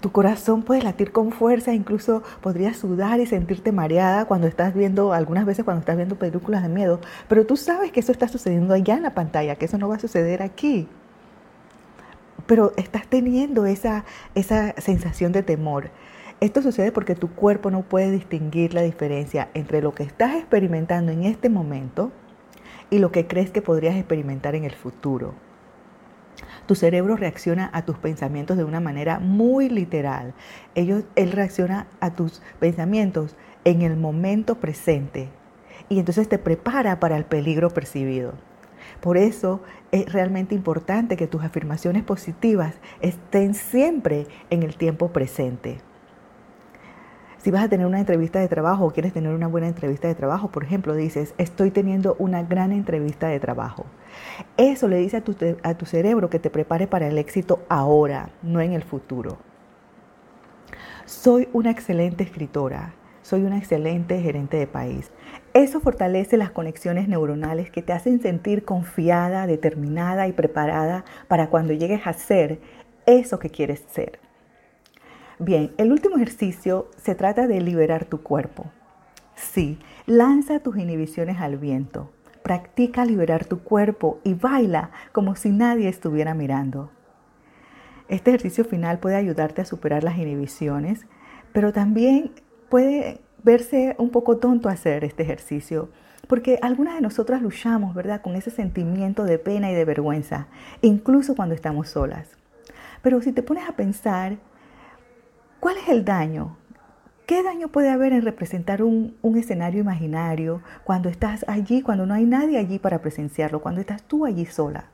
Tu 0.00 0.12
corazón 0.12 0.62
puede 0.62 0.82
latir 0.82 1.10
con 1.10 1.32
fuerza, 1.32 1.72
incluso 1.72 2.22
podrías 2.40 2.76
sudar 2.76 3.18
y 3.18 3.26
sentirte 3.26 3.72
mareada 3.72 4.26
cuando 4.26 4.46
estás 4.46 4.72
viendo, 4.74 5.12
algunas 5.12 5.44
veces 5.44 5.64
cuando 5.64 5.80
estás 5.80 5.96
viendo 5.96 6.16
películas 6.16 6.62
de 6.62 6.68
miedo, 6.68 7.00
pero 7.28 7.46
tú 7.46 7.56
sabes 7.56 7.90
que 7.90 7.98
eso 7.98 8.12
está 8.12 8.28
sucediendo 8.28 8.74
allá 8.74 8.94
en 8.94 9.02
la 9.02 9.14
pantalla, 9.14 9.56
que 9.56 9.64
eso 9.64 9.76
no 9.76 9.88
va 9.88 9.96
a 9.96 10.00
suceder 10.00 10.40
aquí. 10.40 10.88
Pero 12.46 12.72
estás 12.76 13.08
teniendo 13.08 13.66
esa, 13.66 14.04
esa 14.36 14.72
sensación 14.78 15.32
de 15.32 15.42
temor. 15.42 15.90
Esto 16.40 16.62
sucede 16.62 16.92
porque 16.92 17.16
tu 17.16 17.30
cuerpo 17.34 17.68
no 17.72 17.82
puede 17.82 18.12
distinguir 18.12 18.72
la 18.72 18.82
diferencia 18.82 19.48
entre 19.54 19.82
lo 19.82 19.92
que 19.92 20.04
estás 20.04 20.36
experimentando 20.36 21.10
en 21.10 21.24
este 21.24 21.48
momento 21.48 22.12
y 22.90 22.98
lo 22.98 23.10
que 23.10 23.26
crees 23.26 23.50
que 23.50 23.60
podrías 23.60 23.96
experimentar 23.96 24.54
en 24.54 24.62
el 24.62 24.72
futuro. 24.72 25.34
Tu 26.66 26.76
cerebro 26.76 27.16
reacciona 27.16 27.70
a 27.72 27.84
tus 27.84 27.98
pensamientos 27.98 28.56
de 28.56 28.62
una 28.62 28.78
manera 28.78 29.18
muy 29.18 29.68
literal. 29.68 30.32
Ellos, 30.76 31.02
él 31.16 31.32
reacciona 31.32 31.88
a 31.98 32.14
tus 32.14 32.40
pensamientos 32.60 33.34
en 33.64 33.82
el 33.82 33.96
momento 33.96 34.60
presente 34.60 35.30
y 35.88 35.98
entonces 35.98 36.28
te 36.28 36.38
prepara 36.38 37.00
para 37.00 37.16
el 37.16 37.24
peligro 37.24 37.70
percibido. 37.70 38.34
Por 39.00 39.16
eso 39.16 39.60
es 39.90 40.12
realmente 40.12 40.54
importante 40.54 41.16
que 41.16 41.26
tus 41.26 41.42
afirmaciones 41.42 42.04
positivas 42.04 42.76
estén 43.00 43.54
siempre 43.54 44.28
en 44.50 44.62
el 44.62 44.76
tiempo 44.76 45.08
presente. 45.08 45.78
Si 47.48 47.52
vas 47.52 47.64
a 47.64 47.68
tener 47.70 47.86
una 47.86 47.98
entrevista 47.98 48.40
de 48.40 48.48
trabajo 48.48 48.84
o 48.84 48.90
quieres 48.90 49.14
tener 49.14 49.32
una 49.34 49.46
buena 49.46 49.68
entrevista 49.68 50.06
de 50.06 50.14
trabajo, 50.14 50.50
por 50.50 50.64
ejemplo, 50.64 50.94
dices, 50.94 51.32
estoy 51.38 51.70
teniendo 51.70 52.14
una 52.18 52.42
gran 52.42 52.72
entrevista 52.72 53.28
de 53.28 53.40
trabajo. 53.40 53.86
Eso 54.58 54.86
le 54.86 54.98
dice 54.98 55.16
a 55.16 55.74
tu, 55.74 55.86
cerebro 55.86 56.28
que 56.28 56.38
te 56.38 56.50
prepare 56.50 56.86
para 56.86 57.08
el 57.08 57.16
éxito 57.16 57.60
ahora, 57.70 58.28
no 58.42 58.60
en 58.60 58.74
el 58.74 58.82
futuro. 58.82 59.38
Soy 61.06 61.48
una 61.54 61.70
excelente 61.70 62.22
escritora, 62.22 62.92
soy 63.22 63.44
una 63.44 63.56
excelente 63.56 64.20
gerente 64.20 64.58
de 64.58 64.66
país. 64.66 65.10
Eso 65.54 65.80
fortalece 65.80 66.36
las 66.36 66.50
conexiones 66.50 67.08
neuronales 67.08 67.70
que 67.70 67.80
te 67.80 67.94
hacen 67.94 68.20
sentir 68.20 68.66
confiada, 68.66 69.46
determinada 69.46 70.28
y 70.28 70.32
preparada 70.32 71.06
para 71.28 71.48
cuando 71.48 71.72
llegues 71.72 72.06
a 72.06 72.12
ser 72.12 72.60
eso 73.06 73.38
que 73.38 73.48
quieres 73.48 73.86
ser. 73.88 74.27
Bien, 75.40 75.72
el 75.78 75.92
último 75.92 76.16
ejercicio 76.16 76.90
se 76.96 77.14
trata 77.14 77.46
de 77.46 77.60
liberar 77.60 78.04
tu 78.04 78.22
cuerpo. 78.22 78.72
Sí, 79.36 79.78
lanza 80.04 80.58
tus 80.58 80.76
inhibiciones 80.76 81.40
al 81.40 81.58
viento. 81.58 82.10
Practica 82.42 83.04
liberar 83.04 83.44
tu 83.44 83.60
cuerpo 83.60 84.18
y 84.24 84.34
baila 84.34 84.90
como 85.12 85.36
si 85.36 85.50
nadie 85.50 85.88
estuviera 85.88 86.34
mirando. 86.34 86.90
Este 88.08 88.30
ejercicio 88.30 88.64
final 88.64 88.98
puede 88.98 89.14
ayudarte 89.14 89.60
a 89.60 89.64
superar 89.64 90.02
las 90.02 90.18
inhibiciones, 90.18 91.06
pero 91.52 91.72
también 91.72 92.32
puede 92.68 93.20
verse 93.44 93.94
un 93.98 94.10
poco 94.10 94.38
tonto 94.38 94.68
hacer 94.68 95.04
este 95.04 95.22
ejercicio, 95.22 95.88
porque 96.26 96.58
algunas 96.62 96.96
de 96.96 97.00
nosotras 97.00 97.42
luchamos, 97.42 97.94
¿verdad?, 97.94 98.22
con 98.22 98.34
ese 98.34 98.50
sentimiento 98.50 99.22
de 99.22 99.38
pena 99.38 99.70
y 99.70 99.74
de 99.74 99.84
vergüenza, 99.84 100.48
incluso 100.82 101.36
cuando 101.36 101.54
estamos 101.54 101.90
solas. 101.90 102.28
Pero 103.02 103.22
si 103.22 103.30
te 103.32 103.44
pones 103.44 103.68
a 103.68 103.76
pensar, 103.76 104.38
¿Cuál 105.60 105.76
es 105.78 105.88
el 105.88 106.04
daño? 106.04 106.56
¿Qué 107.26 107.42
daño 107.42 107.66
puede 107.66 107.90
haber 107.90 108.12
en 108.12 108.22
representar 108.22 108.80
un, 108.80 109.16
escenario 109.36 109.80
imaginario 109.80 110.62
cuando 110.84 111.08
estás 111.08 111.44
allí, 111.48 111.82
cuando 111.82 112.06
no 112.06 112.14
hay 112.14 112.24
nadie 112.24 112.58
allí 112.58 112.78
para 112.78 113.00
presenciarlo, 113.00 113.60
cuando 113.60 113.80
estás 113.80 114.04
tú 114.04 114.24
allí 114.24 114.46
sola? 114.46 114.84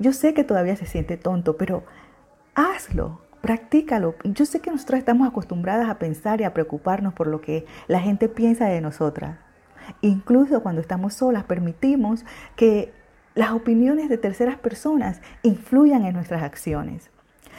Yo 0.00 0.12
sé 0.12 0.34
que 0.34 0.42
todavía 0.42 0.74
se 0.74 0.86
siente 0.86 1.16
tonto, 1.16 1.56
pero 1.56 1.84
hazlo, 2.56 3.20
practícalo. 3.40 4.16
Yo 4.24 4.44
sé 4.44 4.58
que 4.58 4.72
nosotras 4.72 4.98
estamos 4.98 5.28
acostumbradas 5.28 5.88
a 5.88 6.00
pensar 6.00 6.40
y 6.40 6.44
a 6.44 6.52
preocuparnos 6.52 7.14
por 7.14 7.28
lo 7.28 7.40
que 7.40 7.64
la 7.86 8.00
gente 8.00 8.28
piensa 8.28 8.66
de 8.66 8.80
nosotras. 8.80 9.38
Incluso 10.00 10.64
cuando 10.64 10.80
estamos 10.80 11.14
solas, 11.14 11.44
permitimos 11.44 12.24
que 12.56 12.92
las 13.36 13.52
opiniones 13.52 14.08
de 14.08 14.18
terceras 14.18 14.58
personas 14.58 15.22
influyan 15.44 16.04
en 16.06 16.14
nuestras 16.14 16.42
acciones 16.42 17.11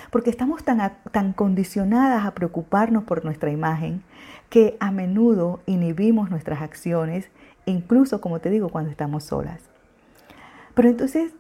porque 0.10 0.30
estamos 0.30 0.64
tan, 0.64 0.80
tan 1.12 1.34
condicionadas 1.34 2.26
a 2.26 2.34
preocuparnos 2.34 3.04
por 3.04 3.24
nuestra 3.24 3.52
imagen 3.52 4.04
que 4.50 4.78
a 4.80 4.92
menudo 4.92 5.62
inhibimos 5.66 6.30
nuestras 6.30 6.62
acciones, 6.62 7.30
incluso, 7.66 8.22
como 8.22 8.40
te 8.40 8.50
digo, 8.50 8.70
cuando 8.70 8.92
estamos 8.92 9.24
solas. 9.24 9.62
Pero 10.74 10.90
entonces, 10.90 11.34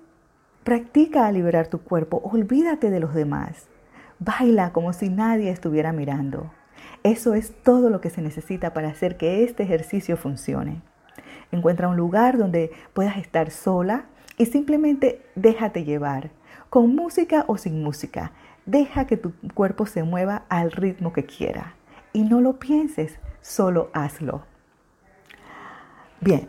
practica 0.63 1.27
a 1.27 1.31
liberar 1.31 1.67
tu 1.67 1.81
cuerpo, 1.81 2.21
olvídate 2.23 2.89
de 2.89 2.99
los 2.99 3.13
demás, 3.13 3.67
baila 4.19 4.71
como 4.71 4.93
si 4.93 5.09
nadie 5.09 5.49
estuviera 5.49 5.91
mirando. 5.91 6.51
Eso 7.03 7.33
es 7.33 7.53
todo 7.63 7.89
lo 7.89 7.99
que 8.01 8.09
se 8.09 8.21
necesita 8.21 8.73
para 8.73 8.89
hacer 8.89 9.17
que 9.17 9.43
este 9.43 9.63
ejercicio 9.63 10.15
funcione. 10.17 10.81
Encuentra 11.51 11.89
un 11.89 11.97
lugar 11.97 12.37
donde 12.37 12.71
puedas 12.93 13.17
estar 13.17 13.51
sola 13.51 14.05
y 14.37 14.45
simplemente 14.45 15.21
déjate 15.35 15.83
llevar, 15.83 16.31
con 16.69 16.95
música 16.95 17.45
o 17.47 17.57
sin 17.57 17.83
música. 17.83 18.31
Deja 18.65 19.05
que 19.05 19.17
tu 19.17 19.33
cuerpo 19.53 19.85
se 19.85 20.03
mueva 20.03 20.43
al 20.49 20.71
ritmo 20.71 21.11
que 21.11 21.25
quiera 21.25 21.75
y 22.13 22.23
no 22.23 22.39
lo 22.39 22.59
pienses, 22.59 23.19
solo 23.41 23.89
hazlo. 23.93 24.43
Bien, 26.21 26.47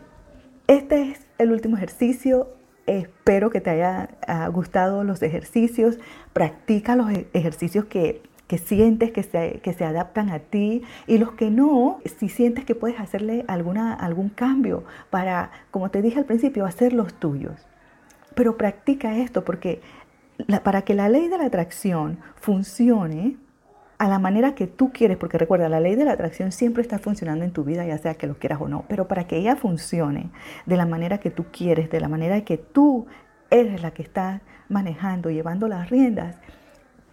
este 0.67 1.11
es 1.11 1.27
el 1.37 1.51
último 1.51 1.75
ejercicio. 1.75 2.47
Espero 2.87 3.49
que 3.49 3.59
te 3.59 3.71
haya 3.71 4.09
ah, 4.27 4.47
gustado 4.47 5.03
los 5.03 5.21
ejercicios. 5.21 5.97
Practica 6.31 6.95
los 6.95 7.11
e-, 7.11 7.27
ejercicios 7.33 7.85
que, 7.85 8.21
sientes 8.65 9.11
que 9.11 9.23
se, 9.23 9.59
que 9.61 9.73
se, 9.73 9.83
adaptan 9.83 10.29
a 10.29 10.39
ti 10.39 10.83
y 11.07 11.17
los 11.17 11.33
que 11.33 11.49
no, 11.49 11.99
si 12.19 12.29
sientes 12.29 12.63
que 12.63 12.75
puedes 12.75 12.99
hacerle 12.99 13.43
alguna, 13.47 13.93
algún 13.93 14.29
cambio 14.29 14.85
para, 15.09 15.51
como 15.71 15.91
te 15.91 16.01
dije 16.01 16.19
al 16.19 16.25
principio, 16.25 16.65
hacer 16.65 16.93
los 16.93 17.13
tuyos. 17.15 17.67
Pero 18.35 18.57
practica 18.57 19.17
esto 19.17 19.43
porque 19.43 19.81
para 20.63 20.83
que 20.83 20.93
la 20.93 21.09
ley 21.09 21.27
de 21.27 21.37
la 21.37 21.45
atracción 21.45 22.19
funcione 22.35 23.37
a 23.97 24.09
la 24.09 24.19
manera 24.19 24.55
que 24.55 24.67
tú 24.67 24.91
quieres, 24.91 25.17
porque 25.17 25.37
recuerda, 25.37 25.69
la 25.69 25.79
ley 25.79 25.95
de 25.95 26.05
la 26.05 26.11
atracción 26.11 26.51
siempre 26.51 26.81
está 26.81 26.99
funcionando 26.99 27.45
en 27.45 27.51
tu 27.51 27.63
vida, 27.63 27.85
ya 27.85 27.97
sea 27.97 28.15
que 28.15 28.27
lo 28.27 28.37
quieras 28.37 28.59
o 28.61 28.67
no, 28.67 28.83
pero 28.89 29.07
para 29.07 29.25
que 29.25 29.37
ella 29.37 29.55
funcione 29.55 30.31
de 30.65 30.77
la 30.77 30.85
manera 30.85 31.19
que 31.19 31.31
tú 31.31 31.45
quieres, 31.51 31.89
de 31.89 32.01
la 32.01 32.09
manera 32.09 32.41
que 32.41 32.57
tú 32.57 33.07
eres 33.49 33.81
la 33.81 33.91
que 33.91 34.03
está 34.03 34.41
manejando, 34.67 35.29
llevando 35.29 35.67
las 35.67 35.89
riendas, 35.89 36.35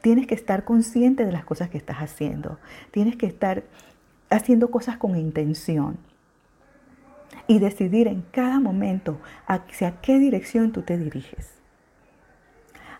tienes 0.00 0.26
que 0.26 0.34
estar 0.34 0.64
consciente 0.64 1.24
de 1.24 1.32
las 1.32 1.44
cosas 1.44 1.70
que 1.70 1.78
estás 1.78 1.98
haciendo, 1.98 2.58
tienes 2.90 3.16
que 3.16 3.26
estar 3.26 3.62
haciendo 4.30 4.70
cosas 4.70 4.96
con 4.96 5.16
intención 5.16 5.98
y 7.46 7.60
decidir 7.60 8.08
en 8.08 8.22
cada 8.32 8.58
momento 8.58 9.20
hacia 9.46 10.00
qué 10.00 10.18
dirección 10.18 10.72
tú 10.72 10.82
te 10.82 10.98
diriges. 10.98 11.61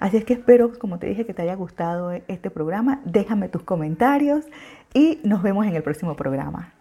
Así 0.03 0.17
es 0.17 0.25
que 0.25 0.33
espero, 0.33 0.77
como 0.81 0.99
te 0.99 1.07
dije, 1.07 1.25
que 1.25 1.33
te 1.33 1.43
haya 1.43 1.55
gustado 1.55 2.11
este 2.11 2.51
programa. 2.51 3.01
Déjame 3.05 3.49
tus 3.49 3.63
comentarios 3.63 4.45
y 4.93 5.21
nos 5.23 5.45
vemos 5.45 5.65
en 5.65 5.77
el 5.77 5.83
próximo 5.85 6.17
programa. 6.17 6.73